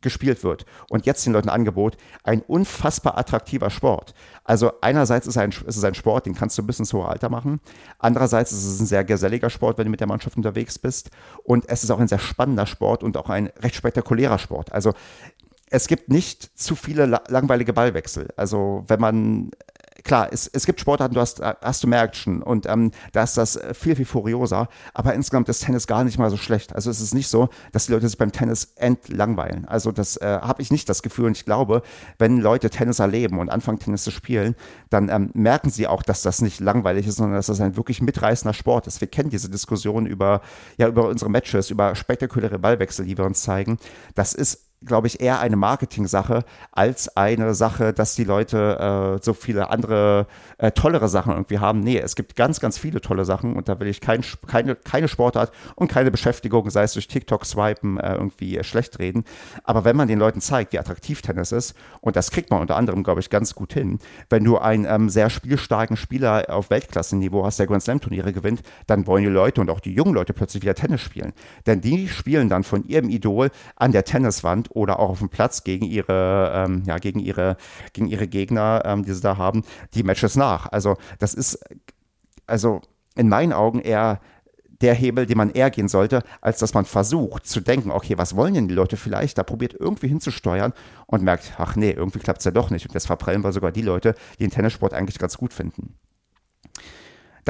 gespielt 0.00 0.44
wird 0.44 0.64
und 0.88 1.06
jetzt 1.06 1.24
den 1.26 1.32
Leuten 1.32 1.48
Angebot, 1.48 1.96
ein 2.24 2.42
unfassbar 2.42 3.18
attraktiver 3.18 3.70
Sport. 3.70 4.14
Also 4.44 4.72
einerseits 4.80 5.26
ist, 5.26 5.36
ein, 5.36 5.50
ist, 5.50 5.62
es 5.66 5.84
ein 5.84 5.94
Sport, 5.94 6.26
den 6.26 6.34
kannst 6.34 6.58
du 6.58 6.62
bis 6.62 6.78
ins 6.78 6.92
hohe 6.92 7.06
Alter 7.06 7.28
machen. 7.28 7.60
Andererseits 7.98 8.52
ist 8.52 8.64
es 8.64 8.80
ein 8.80 8.86
sehr 8.86 9.04
geselliger 9.04 9.50
Sport, 9.50 9.78
wenn 9.78 9.84
du 9.84 9.90
mit 9.90 10.00
der 10.00 10.06
Mannschaft 10.06 10.36
unterwegs 10.36 10.78
bist. 10.78 11.10
Und 11.44 11.68
es 11.68 11.84
ist 11.84 11.90
auch 11.90 12.00
ein 12.00 12.08
sehr 12.08 12.18
spannender 12.18 12.66
Sport 12.66 13.02
und 13.02 13.16
auch 13.16 13.30
ein 13.30 13.48
recht 13.62 13.74
spektakulärer 13.74 14.38
Sport. 14.38 14.72
Also 14.72 14.92
es 15.70 15.86
gibt 15.86 16.10
nicht 16.10 16.58
zu 16.58 16.74
viele 16.74 17.06
langweilige 17.28 17.72
Ballwechsel. 17.72 18.28
Also 18.36 18.84
wenn 18.88 19.00
man 19.00 19.50
klar, 20.10 20.28
es, 20.32 20.48
es 20.48 20.66
gibt 20.66 20.80
Sportarten, 20.80 21.14
du 21.14 21.20
hast, 21.20 21.40
hast 21.40 21.84
du 21.84 21.86
mehr 21.86 22.02
Action 22.02 22.42
und 22.42 22.66
ähm, 22.66 22.90
da 23.12 23.22
ist 23.22 23.36
das 23.36 23.60
viel, 23.74 23.94
viel 23.94 24.04
furioser, 24.04 24.68
aber 24.92 25.14
insgesamt 25.14 25.48
ist 25.48 25.60
Tennis 25.60 25.86
gar 25.86 26.02
nicht 26.02 26.18
mal 26.18 26.30
so 26.30 26.36
schlecht. 26.36 26.74
Also 26.74 26.90
es 26.90 27.00
ist 27.00 27.14
nicht 27.14 27.28
so, 27.28 27.48
dass 27.70 27.86
die 27.86 27.92
Leute 27.92 28.08
sich 28.08 28.18
beim 28.18 28.32
Tennis 28.32 28.72
entlangweilen. 28.74 29.68
Also 29.68 29.92
das 29.92 30.16
äh, 30.16 30.40
habe 30.42 30.62
ich 30.62 30.72
nicht 30.72 30.88
das 30.88 31.04
Gefühl 31.04 31.26
und 31.26 31.36
ich 31.36 31.44
glaube, 31.44 31.82
wenn 32.18 32.38
Leute 32.38 32.70
Tennis 32.70 32.98
erleben 32.98 33.38
und 33.38 33.50
anfangen 33.50 33.78
Tennis 33.78 34.02
zu 34.02 34.10
spielen, 34.10 34.56
dann 34.88 35.10
ähm, 35.10 35.30
merken 35.32 35.70
sie 35.70 35.86
auch, 35.86 36.02
dass 36.02 36.22
das 36.22 36.42
nicht 36.42 36.58
langweilig 36.58 37.06
ist, 37.06 37.18
sondern 37.18 37.36
dass 37.36 37.46
das 37.46 37.60
ein 37.60 37.76
wirklich 37.76 38.02
mitreißender 38.02 38.52
Sport 38.52 38.88
ist. 38.88 39.00
Wir 39.00 39.06
kennen 39.06 39.30
diese 39.30 39.48
Diskussion 39.48 40.06
über, 40.06 40.40
ja, 40.76 40.88
über 40.88 41.06
unsere 41.06 41.30
Matches, 41.30 41.70
über 41.70 41.94
spektakuläre 41.94 42.58
Ballwechsel, 42.58 43.06
die 43.06 43.16
wir 43.16 43.26
uns 43.26 43.42
zeigen. 43.42 43.78
Das 44.16 44.34
ist 44.34 44.69
glaube 44.84 45.08
ich, 45.08 45.20
eher 45.20 45.40
eine 45.40 45.56
Marketing-Sache 45.56 46.44
als 46.72 47.14
eine 47.16 47.54
Sache, 47.54 47.92
dass 47.92 48.14
die 48.14 48.24
Leute 48.24 49.18
äh, 49.18 49.22
so 49.22 49.34
viele 49.34 49.68
andere 49.68 50.26
äh, 50.56 50.72
tollere 50.72 51.08
Sachen 51.08 51.32
irgendwie 51.32 51.58
haben. 51.58 51.80
Nee, 51.80 51.98
es 51.98 52.16
gibt 52.16 52.34
ganz, 52.34 52.60
ganz 52.60 52.78
viele 52.78 53.02
tolle 53.02 53.26
Sachen 53.26 53.56
und 53.56 53.68
da 53.68 53.78
will 53.78 53.88
ich 53.88 54.00
kein, 54.00 54.24
keine, 54.46 54.76
keine 54.76 55.08
Sportart 55.08 55.52
und 55.76 55.88
keine 55.88 56.10
Beschäftigung, 56.10 56.70
sei 56.70 56.84
es 56.84 56.94
durch 56.94 57.08
TikTok 57.08 57.44
swipen, 57.44 57.98
äh, 57.98 58.14
irgendwie 58.14 58.62
schlecht 58.64 58.98
reden. 58.98 59.24
Aber 59.64 59.84
wenn 59.84 59.96
man 59.96 60.08
den 60.08 60.18
Leuten 60.18 60.40
zeigt, 60.40 60.72
wie 60.72 60.78
attraktiv 60.78 61.20
Tennis 61.20 61.52
ist, 61.52 61.74
und 62.00 62.16
das 62.16 62.30
kriegt 62.30 62.50
man 62.50 62.60
unter 62.60 62.76
anderem, 62.76 63.02
glaube 63.02 63.20
ich, 63.20 63.28
ganz 63.28 63.54
gut 63.54 63.74
hin, 63.74 63.98
wenn 64.30 64.44
du 64.44 64.56
einen 64.56 64.86
ähm, 64.86 65.10
sehr 65.10 65.28
spielstarken 65.28 65.98
Spieler 65.98 66.46
auf 66.48 66.70
Weltklasse-Niveau 66.70 67.44
hast, 67.44 67.58
der 67.58 67.66
Grand 67.66 67.82
Slam-Turniere 67.82 68.32
gewinnt, 68.32 68.62
dann 68.86 69.06
wollen 69.06 69.24
die 69.24 69.30
Leute 69.30 69.60
und 69.60 69.68
auch 69.68 69.80
die 69.80 69.92
jungen 69.92 70.14
Leute 70.14 70.32
plötzlich 70.32 70.62
wieder 70.62 70.74
Tennis 70.74 71.02
spielen. 71.02 71.34
Denn 71.66 71.82
die 71.82 72.08
spielen 72.08 72.48
dann 72.48 72.64
von 72.64 72.86
ihrem 72.88 73.10
Idol 73.10 73.50
an 73.76 73.92
der 73.92 74.04
Tenniswand 74.04 74.69
oder 74.70 74.98
auch 74.98 75.10
auf 75.10 75.18
dem 75.18 75.28
Platz 75.28 75.64
gegen 75.64 75.84
ihre, 75.84 76.52
ähm, 76.54 76.82
ja, 76.86 76.98
gegen 76.98 77.20
ihre, 77.20 77.56
gegen 77.92 78.06
ihre 78.06 78.26
Gegner, 78.26 78.82
ähm, 78.84 79.04
die 79.04 79.12
sie 79.12 79.20
da 79.20 79.36
haben, 79.36 79.64
die 79.94 80.02
Matches 80.02 80.36
nach. 80.36 80.66
Also 80.72 80.96
das 81.18 81.34
ist, 81.34 81.58
also 82.46 82.80
in 83.16 83.28
meinen 83.28 83.52
Augen 83.52 83.80
eher 83.80 84.20
der 84.80 84.94
Hebel, 84.94 85.26
den 85.26 85.36
man 85.36 85.50
eher 85.50 85.70
gehen 85.70 85.88
sollte, 85.88 86.22
als 86.40 86.58
dass 86.58 86.74
man 86.74 86.84
versucht 86.84 87.46
zu 87.46 87.60
denken, 87.60 87.90
okay, 87.90 88.16
was 88.16 88.34
wollen 88.34 88.54
denn 88.54 88.68
die 88.68 88.74
Leute 88.74 88.96
vielleicht? 88.96 89.36
Da 89.36 89.42
probiert 89.42 89.74
irgendwie 89.78 90.08
hinzusteuern 90.08 90.72
und 91.06 91.22
merkt, 91.22 91.54
ach 91.58 91.76
nee, 91.76 91.90
irgendwie 91.90 92.18
klappt 92.18 92.38
es 92.38 92.46
ja 92.46 92.50
doch 92.50 92.70
nicht. 92.70 92.86
Und 92.86 92.94
jetzt 92.94 93.06
verprellen 93.06 93.44
wir 93.44 93.52
sogar 93.52 93.72
die 93.72 93.82
Leute, 93.82 94.14
die 94.38 94.44
den 94.44 94.50
Tennissport 94.50 94.94
eigentlich 94.94 95.18
ganz 95.18 95.36
gut 95.36 95.52
finden. 95.52 95.96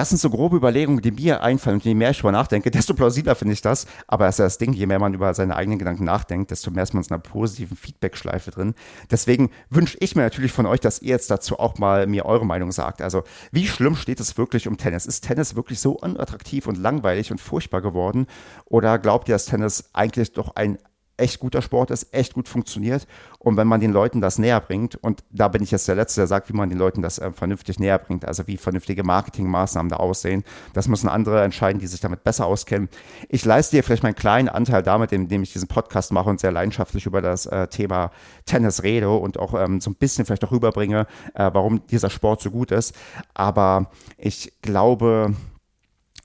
Das 0.00 0.08
sind 0.08 0.16
so 0.16 0.30
grobe 0.30 0.56
Überlegungen, 0.56 1.02
die 1.02 1.10
mir 1.10 1.42
einfallen. 1.42 1.74
Und 1.74 1.84
je 1.84 1.94
mehr 1.94 2.08
ich 2.08 2.16
darüber 2.16 2.32
nachdenke, 2.32 2.70
desto 2.70 2.94
plausibler 2.94 3.34
finde 3.34 3.52
ich 3.52 3.60
das. 3.60 3.86
Aber 4.06 4.24
das 4.24 4.36
ist 4.36 4.38
ja 4.38 4.44
das 4.46 4.56
Ding, 4.56 4.72
je 4.72 4.86
mehr 4.86 4.98
man 4.98 5.12
über 5.12 5.34
seine 5.34 5.54
eigenen 5.54 5.78
Gedanken 5.78 6.04
nachdenkt, 6.04 6.50
desto 6.50 6.70
mehr 6.70 6.84
ist 6.84 6.94
man 6.94 7.02
in 7.02 7.10
einer 7.10 7.18
positiven 7.18 7.76
Feedback-Schleife 7.76 8.50
drin. 8.50 8.74
Deswegen 9.10 9.50
wünsche 9.68 9.98
ich 10.00 10.16
mir 10.16 10.22
natürlich 10.22 10.52
von 10.52 10.64
euch, 10.64 10.80
dass 10.80 11.02
ihr 11.02 11.10
jetzt 11.10 11.30
dazu 11.30 11.58
auch 11.58 11.76
mal 11.76 12.06
mir 12.06 12.24
eure 12.24 12.46
Meinung 12.46 12.72
sagt. 12.72 13.02
Also, 13.02 13.24
wie 13.52 13.66
schlimm 13.66 13.94
steht 13.94 14.20
es 14.20 14.38
wirklich 14.38 14.68
um 14.68 14.78
Tennis? 14.78 15.04
Ist 15.04 15.24
Tennis 15.24 15.54
wirklich 15.54 15.80
so 15.80 15.92
unattraktiv 15.92 16.66
und 16.66 16.78
langweilig 16.78 17.30
und 17.30 17.38
furchtbar 17.38 17.82
geworden? 17.82 18.26
Oder 18.64 18.98
glaubt 18.98 19.28
ihr, 19.28 19.34
dass 19.34 19.44
Tennis 19.44 19.90
eigentlich 19.92 20.32
doch 20.32 20.56
ein 20.56 20.78
echt 21.20 21.40
guter 21.40 21.62
Sport 21.62 21.90
ist, 21.90 22.12
echt 22.12 22.34
gut 22.34 22.48
funktioniert. 22.48 23.06
Und 23.38 23.56
wenn 23.56 23.66
man 23.66 23.80
den 23.80 23.92
Leuten 23.92 24.20
das 24.20 24.38
näher 24.38 24.60
bringt, 24.60 24.96
und 24.96 25.22
da 25.30 25.48
bin 25.48 25.62
ich 25.62 25.70
jetzt 25.70 25.88
der 25.88 25.94
Letzte, 25.94 26.20
der 26.20 26.26
sagt, 26.26 26.48
wie 26.48 26.52
man 26.52 26.68
den 26.68 26.78
Leuten 26.78 27.02
das 27.02 27.18
äh, 27.18 27.32
vernünftig 27.32 27.78
näher 27.78 27.98
bringt, 27.98 28.24
also 28.24 28.46
wie 28.46 28.56
vernünftige 28.56 29.02
Marketingmaßnahmen 29.04 29.88
da 29.88 29.96
aussehen, 29.96 30.44
das 30.74 30.88
müssen 30.88 31.08
andere 31.08 31.42
entscheiden, 31.42 31.80
die 31.80 31.86
sich 31.86 32.00
damit 32.00 32.24
besser 32.24 32.46
auskennen. 32.46 32.88
Ich 33.28 33.44
leiste 33.44 33.76
dir 33.76 33.82
vielleicht 33.82 34.02
meinen 34.02 34.14
kleinen 34.14 34.48
Anteil 34.48 34.82
damit, 34.82 35.12
indem 35.12 35.42
ich 35.42 35.52
diesen 35.52 35.68
Podcast 35.68 36.12
mache 36.12 36.28
und 36.28 36.40
sehr 36.40 36.52
leidenschaftlich 36.52 37.06
über 37.06 37.22
das 37.22 37.46
äh, 37.46 37.68
Thema 37.68 38.10
Tennis 38.44 38.82
rede 38.82 39.10
und 39.10 39.38
auch 39.38 39.54
ähm, 39.54 39.80
so 39.80 39.90
ein 39.90 39.94
bisschen 39.94 40.26
vielleicht 40.26 40.44
auch 40.44 40.52
rüberbringe, 40.52 41.06
äh, 41.34 41.50
warum 41.52 41.86
dieser 41.86 42.10
Sport 42.10 42.40
so 42.42 42.50
gut 42.50 42.70
ist. 42.72 42.94
Aber 43.34 43.90
ich 44.18 44.52
glaube, 44.62 45.34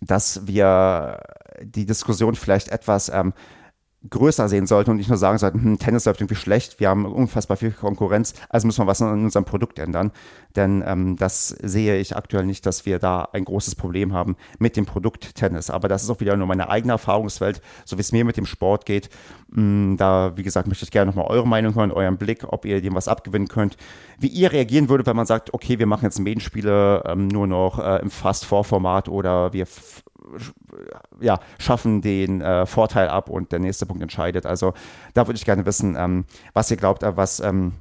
dass 0.02 0.46
wir 0.48 1.20
die 1.62 1.86
Diskussion 1.86 2.36
vielleicht 2.36 2.70
etwas 2.70 3.10
ähm, 3.10 3.34
größer 4.10 4.50
sehen 4.50 4.68
sollten 4.68 4.92
und 4.92 4.98
nicht 4.98 5.10
nur 5.10 5.18
sagen 5.18 5.38
sollten, 5.38 5.62
hm, 5.62 5.80
Tennis 5.80 6.06
läuft 6.06 6.22
irgendwie 6.22 6.36
schlecht, 6.36 6.80
wir 6.80 6.90
haben 6.90 7.06
unfassbar 7.06 7.58
viel 7.58 7.72
Konkurrenz, 7.72 8.34
also 8.50 8.68
müssen 8.68 8.84
wir 8.84 8.88
was 8.88 9.02
an 9.02 9.24
unserem 9.24 9.46
Produkt 9.46 9.80
ändern. 9.80 10.12
Denn 10.56 10.84
ähm, 10.86 11.18
das 11.18 11.50
sehe 11.50 11.98
ich 11.98 12.16
aktuell 12.16 12.46
nicht, 12.46 12.66
dass 12.66 12.86
wir 12.86 13.00
da 13.00 13.28
ein 13.34 13.44
großes 13.44 13.76
Problem 13.76 14.14
haben 14.14 14.38
mit 14.58 14.78
dem 14.78 14.86
Produkt 14.86 15.36
Tennis. 15.36 15.70
Aber 15.70 15.88
das 15.88 16.04
ist 16.04 16.10
auch 16.10 16.22
wieder 16.22 16.38
nur 16.38 16.48
meine 16.48 16.70
eigene 16.70 16.94
Erfahrungswelt, 16.94 17.62
so 17.84 17.98
wie 17.98 18.02
es 18.02 18.12
mir 18.12 18.24
mit 18.24 18.38
dem 18.38 18.46
Sport 18.46 18.86
geht. 18.86 19.10
Mm, 19.50 19.98
da, 19.98 20.34
wie 20.36 20.44
gesagt, 20.44 20.68
möchte 20.68 20.86
ich 20.86 20.92
gerne 20.92 21.12
nochmal 21.12 21.28
eure 21.28 21.48
Meinung 21.48 21.76
hören, 21.76 21.92
euren 21.92 22.18
Blick, 22.18 22.46
ob 22.48 22.66
ihr 22.66 22.82
dem 22.82 22.96
was 22.96 23.08
abgewinnen 23.08 23.48
könnt. 23.48 23.76
Wie 24.18 24.28
ihr 24.28 24.52
reagieren 24.52 24.88
würdet, 24.88 25.08
wenn 25.08 25.16
man 25.16 25.26
sagt, 25.26 25.54
okay, 25.54 25.78
wir 25.78 25.88
machen 25.88 26.06
jetzt 26.06 26.20
Medienspiele 26.20 27.04
ähm, 27.06 27.28
nur 27.28 27.48
noch 27.48 27.80
äh, 27.80 28.02
im 28.02 28.10
Fast-4-Format 28.10 29.10
oder 29.10 29.52
wir 29.52 29.68
ja, 31.20 31.39
schaffen 31.60 32.01
den 32.01 32.41
äh, 32.41 32.65
Vorteil 32.65 33.10
ab 33.10 33.29
und 33.29 33.51
der 33.51 33.60
nächste 33.60 33.86
Punkt 33.86 34.01
entscheidet. 34.01 34.46
Also 34.46 34.74
da 35.13 35.27
würde 35.27 35.38
ich 35.38 35.46
gerne 35.46 35.65
wissen, 35.65 35.96
ähm, 35.98 36.25
was 36.53 36.72
ihr 36.72 36.77
glaubt, 36.77 37.03
äh, 37.03 37.15
was, 37.17 37.39
ähm, 37.39 37.74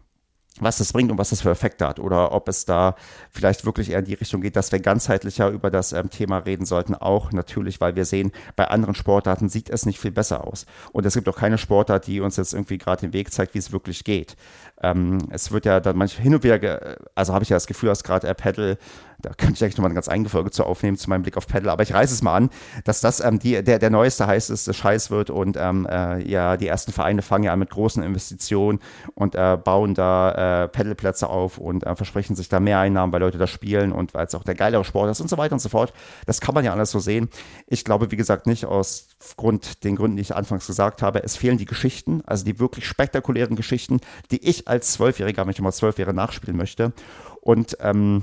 was 0.61 0.79
das 0.79 0.93
bringt 0.93 1.11
und 1.11 1.19
was 1.19 1.31
das 1.31 1.41
für 1.41 1.51
Effekte 1.51 1.87
hat. 1.87 1.99
Oder 1.99 2.33
ob 2.33 2.49
es 2.49 2.65
da 2.65 2.95
vielleicht 3.31 3.65
wirklich 3.67 3.91
eher 3.91 3.99
in 3.99 4.05
die 4.05 4.15
Richtung 4.15 4.41
geht, 4.41 4.55
dass 4.55 4.71
wir 4.71 4.79
ganzheitlicher 4.79 5.49
über 5.49 5.71
das 5.71 5.93
ähm, 5.93 6.11
Thema 6.11 6.39
reden 6.39 6.65
sollten. 6.65 6.95
Auch 6.95 7.33
natürlich, 7.33 7.81
weil 7.81 7.97
wir 7.97 8.05
sehen, 8.05 8.31
bei 8.55 8.69
anderen 8.69 8.95
Sportarten 8.95 9.49
sieht 9.49 9.69
es 9.69 9.85
nicht 9.85 9.99
viel 9.99 10.13
besser 10.13 10.47
aus. 10.47 10.67
Und 10.93 11.07
es 11.07 11.15
gibt 11.15 11.29
auch 11.29 11.37
keine 11.37 11.59
Sportart, 11.59 12.07
die 12.07 12.21
uns 12.21 12.37
jetzt 12.37 12.55
irgendwie 12.55 12.79
gerade 12.79 13.01
den 13.01 13.13
Weg 13.13 13.33
zeigt, 13.33 13.55
wie 13.55 13.59
es 13.59 13.73
wirklich 13.73 14.05
geht. 14.05 14.37
Ähm, 14.81 15.19
es 15.31 15.51
wird 15.51 15.67
ja 15.67 15.81
dann 15.81 15.97
manchmal 15.97 16.23
hin 16.23 16.35
und 16.35 16.45
wieder, 16.45 16.99
also 17.15 17.35
habe 17.35 17.43
ich 17.43 17.49
ja 17.49 17.57
das 17.57 17.67
Gefühl, 17.67 17.89
dass 17.89 18.05
gerade 18.05 18.29
äh, 18.29 18.35
Paddle 18.35 18.79
da 19.25 19.31
könnte 19.31 19.55
ich 19.55 19.63
eigentlich 19.63 19.77
nochmal 19.77 19.91
eine 19.91 19.95
ganz 19.95 20.09
eigene 20.09 20.29
Folge 20.29 20.51
zu 20.51 20.65
aufnehmen, 20.65 20.97
zu 20.97 21.09
meinem 21.09 21.23
Blick 21.23 21.37
auf 21.37 21.47
Paddle, 21.47 21.71
aber 21.73 21.83
ich 21.83 21.95
reiße 21.95 22.13
es 22.13 22.23
mal 22.23 22.37
an, 22.37 22.51
dass 22.85 23.01
das 23.01 23.21
ähm, 23.21 23.39
die, 23.39 23.63
der, 23.63 23.79
der 23.79 23.91
neueste 23.91 24.27
heißeste 24.27 24.75
Scheiß 24.75 25.11
wird 25.11 25.31
und 25.31 25.57
ähm, 25.59 25.87
äh, 25.91 26.23
ja, 26.29 26.57
die 26.57 26.67
ersten 26.67 26.93
Vereine 26.93 27.23
fangen 27.23 27.45
ja 27.45 27.53
an 27.53 27.59
mit 27.59 27.71
großen 27.71 28.03
Investitionen 28.03 28.81
und 29.15 29.35
äh, 29.35 29.57
bauen 29.63 29.95
da 29.95 30.65
äh, 30.65 30.69
Paddleplätze 30.69 31.29
auf 31.29 31.59
und 31.59 31.85
äh, 31.85 31.97
versprechen 31.97 32.37
sich 32.37 32.49
da 32.49 32.61
mehr 32.61 32.79
Einnahmen, 32.79 33.13
weil 33.13 33.21
Leute 33.21 33.39
da 33.39 33.47
spielen 33.47 33.93
und 33.93 34.15
weil 34.15 34.27
es 34.27 34.35
auch 34.35 34.45
der 34.45 34.55
geilere 34.55 34.85
Sport 34.85 35.11
ist 35.11 35.21
und 35.21 35.29
so 35.29 35.39
weiter 35.39 35.55
und 35.55 35.61
so 35.61 35.69
fort. 35.69 35.93
Das 36.27 36.41
kann 36.41 36.55
man 36.55 36.65
ja 36.65 36.73
alles 36.73 36.91
so 36.91 36.99
sehen. 36.99 37.29
Ich 37.67 37.85
glaube, 37.85 38.11
wie 38.11 38.17
gesagt, 38.17 38.47
nicht 38.47 38.67
aus 38.67 39.09
Grund, 39.37 39.85
den 39.85 39.97
Gründen, 39.97 40.17
die 40.17 40.23
ich 40.23 40.35
anfangs 40.35 40.67
gesagt 40.67 41.03
habe. 41.03 41.23
Es 41.23 41.37
fehlen 41.37 41.59
die 41.59 41.65
Geschichten, 41.65 42.23
also 42.27 42.45
die 42.45 42.59
wirklich 42.59 42.87
spektakulären 42.87 43.57
Geschichten, 43.57 44.01
die 44.31 44.47
ich 44.47 44.69
als 44.69 44.93
Zwölfjähriger, 44.93 45.43
wenn 45.45 45.51
ich 45.51 45.61
mal 45.61 45.73
zwölf 45.73 45.99
Jahre 45.99 46.15
nachspielen 46.15 46.57
möchte. 46.57 46.93
Und 47.41 47.77
ähm, 47.81 48.23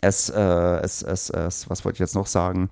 es, 0.00 0.30
äh, 0.30 0.40
es, 0.40 1.02
es, 1.02 1.30
es, 1.30 1.70
was 1.70 1.84
wollte 1.84 1.96
ich 1.96 2.00
jetzt 2.00 2.14
noch 2.14 2.26
sagen? 2.26 2.70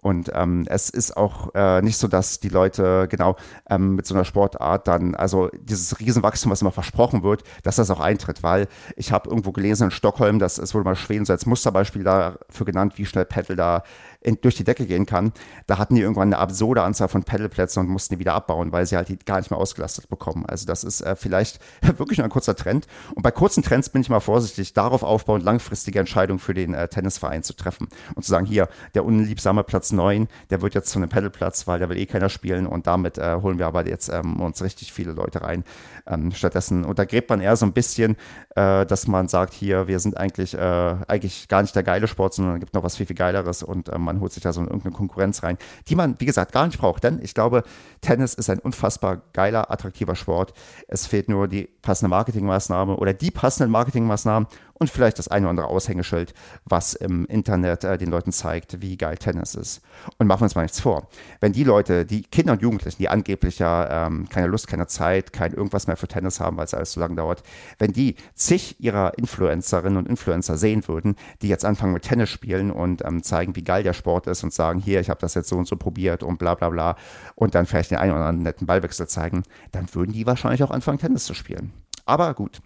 Und 0.00 0.30
ähm, 0.32 0.64
es 0.68 0.90
ist 0.90 1.16
auch 1.16 1.54
äh, 1.54 1.82
nicht 1.82 1.96
so, 1.96 2.06
dass 2.06 2.38
die 2.38 2.48
Leute 2.48 3.08
genau 3.10 3.36
ähm, 3.68 3.96
mit 3.96 4.06
so 4.06 4.14
einer 4.14 4.24
Sportart 4.24 4.86
dann, 4.86 5.16
also 5.16 5.50
dieses 5.60 5.98
Riesenwachstum, 5.98 6.52
was 6.52 6.62
immer 6.62 6.70
versprochen 6.70 7.24
wird, 7.24 7.42
dass 7.64 7.76
das 7.76 7.90
auch 7.90 7.98
eintritt, 7.98 8.44
weil 8.44 8.68
ich 8.94 9.10
habe 9.10 9.28
irgendwo 9.28 9.50
gelesen 9.50 9.84
in 9.84 9.90
Stockholm, 9.90 10.38
dass 10.38 10.58
es 10.58 10.72
wurde 10.72 10.84
mal 10.84 10.94
Schweden 10.94 11.24
so 11.24 11.32
als 11.32 11.46
Musterbeispiel 11.46 12.04
dafür 12.04 12.64
genannt, 12.64 12.92
wie 12.96 13.06
schnell 13.06 13.24
Paddle 13.24 13.56
da 13.56 13.82
in, 14.20 14.40
durch 14.40 14.56
die 14.56 14.64
Decke 14.64 14.86
gehen 14.86 15.06
kann. 15.06 15.32
Da 15.66 15.78
hatten 15.78 15.94
die 15.94 16.00
irgendwann 16.00 16.28
eine 16.28 16.38
absurde 16.38 16.82
Anzahl 16.82 17.08
von 17.08 17.22
Paddleplätzen 17.22 17.80
und 17.80 17.88
mussten 17.88 18.14
die 18.14 18.18
wieder 18.18 18.34
abbauen, 18.34 18.72
weil 18.72 18.86
sie 18.86 18.96
halt 18.96 19.08
die 19.08 19.18
gar 19.18 19.38
nicht 19.38 19.50
mehr 19.50 19.58
ausgelastet 19.58 20.08
bekommen. 20.08 20.44
Also 20.46 20.66
das 20.66 20.84
ist 20.84 21.00
äh, 21.02 21.14
vielleicht 21.14 21.60
wirklich 21.98 22.18
nur 22.18 22.24
ein 22.24 22.30
kurzer 22.30 22.56
Trend. 22.56 22.86
Und 23.14 23.22
bei 23.22 23.30
kurzen 23.30 23.62
Trends 23.62 23.88
bin 23.88 24.02
ich 24.02 24.08
mal 24.08 24.20
vorsichtig, 24.20 24.72
darauf 24.72 25.02
aufbauend 25.02 25.44
langfristige 25.44 26.00
Entscheidungen 26.00 26.40
für 26.40 26.54
den 26.54 26.74
äh, 26.74 26.88
Tennisverein 26.88 27.42
zu 27.42 27.54
treffen 27.54 27.88
und 28.14 28.24
zu 28.24 28.30
sagen, 28.30 28.46
hier, 28.46 28.68
der 28.94 29.04
unliebsame 29.04 29.62
Platz 29.62 29.92
9, 29.92 30.28
der 30.50 30.62
wird 30.62 30.74
jetzt 30.74 30.90
zu 30.90 30.98
einem 30.98 31.08
Paddleplatz, 31.08 31.66
weil 31.66 31.78
da 31.78 31.88
will 31.88 31.98
eh 31.98 32.06
keiner 32.06 32.28
spielen 32.28 32.66
und 32.66 32.86
damit 32.86 33.18
äh, 33.18 33.38
holen 33.40 33.58
wir 33.58 33.66
aber 33.66 33.86
jetzt 33.86 34.08
ähm, 34.08 34.40
uns 34.40 34.62
richtig 34.62 34.92
viele 34.92 35.12
Leute 35.12 35.42
rein. 35.42 35.64
Ähm, 36.06 36.32
stattdessen 36.32 36.84
untergräbt 36.84 37.30
man 37.30 37.40
eher 37.40 37.56
so 37.56 37.66
ein 37.66 37.72
bisschen, 37.72 38.16
äh, 38.56 38.84
dass 38.86 39.06
man 39.06 39.28
sagt, 39.28 39.52
hier, 39.52 39.86
wir 39.86 40.00
sind 40.00 40.16
eigentlich, 40.16 40.54
äh, 40.54 40.58
eigentlich 41.06 41.48
gar 41.48 41.62
nicht 41.62 41.76
der 41.76 41.82
geile 41.82 42.08
Sport, 42.08 42.34
sondern 42.34 42.56
es 42.56 42.60
gibt 42.60 42.74
noch 42.74 42.82
was 42.82 42.96
viel, 42.96 43.06
viel 43.06 43.16
Geileres 43.16 43.62
und 43.62 43.88
ähm, 43.92 44.07
man 44.08 44.20
holt 44.20 44.32
sich 44.32 44.42
da 44.42 44.52
so 44.52 44.62
irgendeine 44.62 44.94
Konkurrenz 44.94 45.42
rein, 45.42 45.58
die 45.88 45.94
man, 45.94 46.16
wie 46.18 46.24
gesagt, 46.24 46.52
gar 46.52 46.66
nicht 46.66 46.78
braucht. 46.78 47.04
Denn 47.04 47.20
ich 47.22 47.34
glaube, 47.34 47.62
Tennis 48.00 48.34
ist 48.34 48.48
ein 48.50 48.58
unfassbar 48.58 49.20
geiler, 49.32 49.70
attraktiver 49.70 50.16
Sport. 50.16 50.54
Es 50.88 51.06
fehlt 51.06 51.28
nur 51.28 51.46
die 51.46 51.68
passende 51.82 52.08
Marketingmaßnahme 52.08 52.96
oder 52.96 53.12
die 53.12 53.30
passenden 53.30 53.70
Marketingmaßnahmen 53.70 54.48
und 54.78 54.90
vielleicht 54.90 55.18
das 55.18 55.28
eine 55.28 55.46
oder 55.46 55.50
andere 55.50 55.68
Aushängeschild, 55.68 56.34
was 56.64 56.94
im 56.94 57.26
Internet 57.26 57.84
äh, 57.84 57.98
den 57.98 58.10
Leuten 58.10 58.32
zeigt, 58.32 58.80
wie 58.80 58.96
geil 58.96 59.18
Tennis 59.18 59.54
ist. 59.54 59.82
Und 60.18 60.26
machen 60.26 60.40
wir 60.40 60.44
uns 60.44 60.54
mal 60.54 60.62
nichts 60.62 60.80
vor. 60.80 61.08
Wenn 61.40 61.52
die 61.52 61.64
Leute, 61.64 62.04
die 62.04 62.22
Kinder 62.22 62.52
und 62.52 62.62
Jugendlichen, 62.62 62.98
die 62.98 63.08
angeblich 63.08 63.58
ja 63.58 64.06
ähm, 64.06 64.28
keine 64.28 64.46
Lust, 64.46 64.68
keine 64.68 64.86
Zeit, 64.86 65.32
kein 65.32 65.52
irgendwas 65.52 65.86
mehr 65.86 65.96
für 65.96 66.08
Tennis 66.08 66.40
haben, 66.40 66.56
weil 66.56 66.64
es 66.64 66.74
alles 66.74 66.92
so 66.92 67.00
lange 67.00 67.16
dauert, 67.16 67.42
wenn 67.78 67.92
die 67.92 68.16
zig 68.34 68.76
ihrer 68.80 69.18
Influencerinnen 69.18 69.98
und 69.98 70.08
Influencer 70.08 70.56
sehen 70.56 70.86
würden, 70.86 71.16
die 71.42 71.48
jetzt 71.48 71.64
anfangen 71.64 71.92
mit 71.92 72.04
Tennis 72.04 72.30
spielen 72.30 72.70
und 72.70 73.04
ähm, 73.04 73.22
zeigen, 73.22 73.56
wie 73.56 73.64
geil 73.64 73.82
der 73.82 73.92
Sport 73.92 74.26
ist 74.26 74.44
und 74.44 74.52
sagen, 74.52 74.80
hier, 74.80 75.00
ich 75.00 75.10
habe 75.10 75.20
das 75.20 75.34
jetzt 75.34 75.48
so 75.48 75.56
und 75.56 75.66
so 75.66 75.76
probiert 75.76 76.22
und 76.22 76.38
bla 76.38 76.54
bla 76.54 76.70
bla 76.70 76.96
und 77.34 77.54
dann 77.54 77.66
vielleicht 77.66 77.90
den 77.90 77.98
einen 77.98 78.12
oder 78.12 78.20
anderen 78.26 78.42
netten 78.42 78.66
Ballwechsel 78.66 79.08
zeigen, 79.08 79.42
dann 79.72 79.92
würden 79.94 80.12
die 80.12 80.26
wahrscheinlich 80.26 80.62
auch 80.62 80.70
anfangen, 80.70 80.98
Tennis 80.98 81.24
zu 81.24 81.34
spielen. 81.34 81.72
Aber 82.04 82.34
gut. 82.34 82.60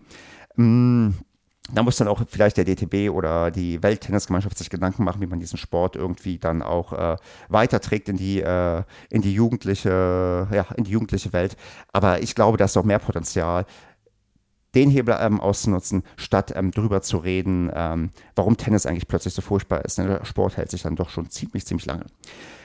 Mmh 0.57 1.15
da 1.71 1.83
muss 1.83 1.97
dann 1.97 2.09
auch 2.09 2.21
vielleicht 2.29 2.57
der 2.57 2.65
DTB 2.65 3.11
oder 3.11 3.51
die 3.51 3.83
Welttennisgemeinschaft 3.83 4.59
sich 4.59 4.69
Gedanken 4.69 5.05
machen, 5.05 5.21
wie 5.21 5.27
man 5.27 5.39
diesen 5.39 5.59
Sport 5.59 5.95
irgendwie 5.95 6.39
dann 6.39 6.61
auch 6.61 6.93
äh, 6.93 7.17
weiterträgt 7.49 8.09
in 8.09 8.17
die, 8.17 8.41
äh, 8.41 8.83
in 9.11 9.23
die 9.23 9.33
jugendliche, 9.33 10.49
ja, 10.51 10.67
in 10.77 10.85
die 10.85 10.91
jugendliche 10.91 11.33
Welt. 11.33 11.57
Aber 11.93 12.21
ich 12.21 12.35
glaube, 12.35 12.59
da 12.59 12.65
ist 12.65 12.75
noch 12.75 12.85
mehr 12.85 12.99
Potenzial, 12.99 13.65
den 14.75 14.91
Hebel 14.91 15.17
ähm, 15.21 15.41
auszunutzen, 15.41 16.03
statt 16.17 16.53
ähm, 16.57 16.71
drüber 16.71 17.03
zu 17.03 17.19
reden, 17.19 17.71
ähm, 17.75 18.11
warum 18.35 18.57
Tennis 18.57 18.87
eigentlich 18.87 19.07
plötzlich 19.07 19.35
so 19.35 19.43
furchtbar 19.43 19.85
ist. 19.85 19.99
Der 19.99 20.25
Sport 20.25 20.57
hält 20.57 20.71
sich 20.71 20.83
dann 20.83 20.97
doch 20.97 21.11
schon 21.11 21.31
ziemlich, 21.31 21.67
ziemlich 21.67 21.87
lange. 21.87 22.07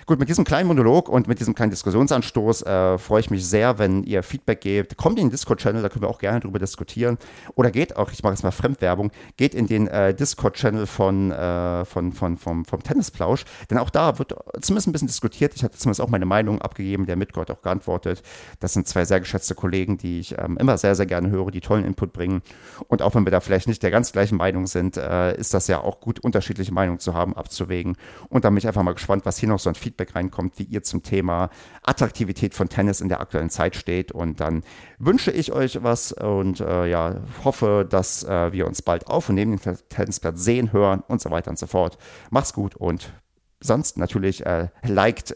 Gut, 0.08 0.20
mit 0.20 0.30
diesem 0.30 0.46
kleinen 0.46 0.70
Monolog 0.70 1.10
und 1.10 1.28
mit 1.28 1.42
diesem 1.42 1.54
kleinen 1.54 1.72
Diskussionsanstoß 1.72 2.62
äh, 2.62 2.98
freue 2.98 3.20
ich 3.20 3.30
mich 3.30 3.46
sehr, 3.46 3.78
wenn 3.78 4.04
ihr 4.04 4.24
Feedback 4.24 4.62
gebt. 4.62 4.96
Kommt 4.96 5.20
in 5.20 5.26
den 5.26 5.32
Discord-Channel, 5.32 5.82
da 5.82 5.90
können 5.90 6.04
wir 6.04 6.08
auch 6.08 6.20
gerne 6.20 6.40
drüber 6.40 6.60
diskutieren. 6.60 7.18
Oder 7.56 7.72
geht 7.72 7.98
auch, 7.98 8.10
ich 8.14 8.24
mache 8.24 8.32
jetzt 8.32 8.42
mal 8.42 8.52
Fremdwerbung, 8.52 9.12
geht 9.36 9.54
in 9.54 9.68
den 9.68 9.90
äh, 9.90 10.14
Discord-Channel 10.14 10.88
von, 10.88 11.34
äh, 11.34 11.84
von, 11.84 12.14
von, 12.14 12.38
vom, 12.38 12.64
vom 12.64 12.84
Tennisplausch. 12.84 13.44
Denn 13.70 13.78
auch 13.80 13.90
da 13.90 14.18
wird 14.18 14.34
zumindest 14.62 14.88
ein 14.88 14.94
bisschen 14.94 15.10
diskutiert. 15.10 15.56
Ich 15.56 15.66
hatte 15.66 15.78
zumindest 15.78 16.00
auch 16.00 16.08
meine 16.08 16.26
Meinung 16.26 16.62
abgegeben, 16.62 17.06
der 17.06 17.18
Mitko 17.18 17.42
hat 17.42 17.52
auch 17.52 17.62
geantwortet. 17.62 18.24
Das 18.62 18.72
sind 18.72 18.88
zwei 18.88 19.04
sehr 19.04 19.20
geschätzte 19.20 19.56
Kollegen, 19.56 19.98
die 19.98 20.22
ich 20.22 20.38
ähm, 20.38 20.56
immer 20.58 20.78
sehr, 20.78 20.96
sehr 20.96 21.06
gerne 21.06 21.32
höre, 21.32 21.52
die 21.52 21.60
tollen 21.60 21.84
Input 21.84 22.14
bringen. 22.14 22.44
Und 22.88 23.02
auch 23.02 23.14
wenn 23.14 23.26
wir 23.26 23.32
da 23.32 23.42
vielleicht 23.42 23.68
nicht 23.68 23.84
der 23.84 23.92
ganz 23.92 24.14
gleichen 24.14 24.38
Meinung 24.38 24.68
sind, 24.68 24.96
äh, 24.96 25.36
ist 25.38 25.54
das 25.54 25.68
ja 25.68 25.82
auch 25.82 26.00
gut, 26.00 26.22
unterschiedliche 26.22 26.74
Meinungen 26.74 27.00
zu 27.00 27.14
haben, 27.14 27.36
abzuwägen. 27.36 27.98
Und 28.30 28.46
da 28.46 28.50
bin 28.50 28.60
ich 28.60 28.68
einfach 28.68 28.84
mal 28.84 28.94
gespannt, 28.94 29.26
was 29.26 29.38
hier 29.38 29.50
noch 29.50 29.60
so 29.60 29.68
ein 29.68 29.76
Feedback 29.76 29.97
Feedback 29.98 30.16
reinkommt, 30.16 30.60
wie 30.60 30.64
ihr 30.64 30.84
zum 30.84 31.04
Thema 31.04 31.50
Attraktivität 31.84 32.54
von 32.54 32.70
Tennis 32.70 33.02
in 33.02 33.10
der 33.10 33.20
aktuellen 33.20 33.50
Zeit 33.50 33.76
steht. 33.76 34.12
Und 34.12 34.40
dann 34.40 34.64
wünsche 35.00 35.32
ich 35.32 35.52
euch 35.52 35.84
was 35.84 36.12
und 36.12 36.60
äh, 36.60 36.86
ja, 36.86 37.22
hoffe, 37.44 37.86
dass 37.90 38.24
äh, 38.24 38.52
wir 38.52 38.68
uns 38.68 38.82
bald 38.82 39.08
auf 39.08 39.30
und 39.30 39.36
neben 39.36 39.58
dem 39.58 39.78
Tennisplatz 39.90 40.44
sehen, 40.44 40.72
hören 40.72 41.04
und 41.08 41.22
so 41.22 41.32
weiter 41.32 41.50
und 41.50 41.60
so 41.60 41.68
fort. 41.68 41.98
Macht's 42.30 42.54
gut 42.54 42.76
und 42.76 43.12
sonst 43.60 43.98
natürlich 43.98 44.46
äh, 44.46 44.68
liked 44.84 45.36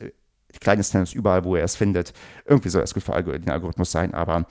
kleines 0.59 0.91
Tennis 0.91 1.13
überall, 1.13 1.43
wo 1.43 1.55
ihr 1.55 1.63
es 1.63 1.75
findet. 1.75 2.13
Irgendwie 2.45 2.69
soll 2.69 2.83
es 2.83 2.93
gut 2.93 3.03
für 3.03 3.21
den 3.23 3.49
Algorithmus 3.49 3.91
sein, 3.91 4.13
aber 4.13 4.45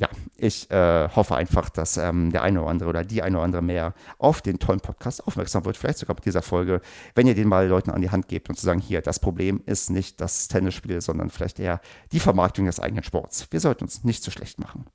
ja, 0.00 0.08
ich 0.38 0.70
äh, 0.70 1.10
hoffe 1.14 1.36
einfach, 1.36 1.68
dass 1.68 1.98
ähm, 1.98 2.32
der 2.32 2.42
eine 2.42 2.62
oder 2.62 2.70
andere 2.70 2.88
oder 2.88 3.04
die 3.04 3.22
eine 3.22 3.36
oder 3.36 3.44
andere 3.44 3.62
mehr 3.62 3.92
auf 4.16 4.40
den 4.40 4.58
tollen 4.58 4.80
Podcast 4.80 5.26
aufmerksam 5.26 5.66
wird. 5.66 5.76
Vielleicht 5.76 5.98
sogar 5.98 6.16
mit 6.16 6.24
dieser 6.24 6.40
Folge, 6.40 6.80
wenn 7.14 7.26
ihr 7.26 7.34
den 7.34 7.48
mal 7.48 7.68
Leuten 7.68 7.90
an 7.90 8.00
die 8.00 8.08
Hand 8.08 8.26
gebt 8.26 8.48
und 8.48 8.56
zu 8.56 8.64
sagen, 8.64 8.80
hier, 8.80 9.02
das 9.02 9.18
Problem 9.18 9.62
ist 9.66 9.90
nicht 9.90 10.18
das 10.22 10.48
Tennisspiel, 10.48 11.02
sondern 11.02 11.28
vielleicht 11.28 11.60
eher 11.60 11.82
die 12.12 12.20
Vermarktung 12.20 12.64
des 12.64 12.80
eigenen 12.80 13.04
Sports. 13.04 13.46
Wir 13.50 13.60
sollten 13.60 13.84
uns 13.84 14.02
nicht 14.02 14.22
zu 14.22 14.30
so 14.30 14.38
schlecht 14.38 14.58
machen. 14.58 14.86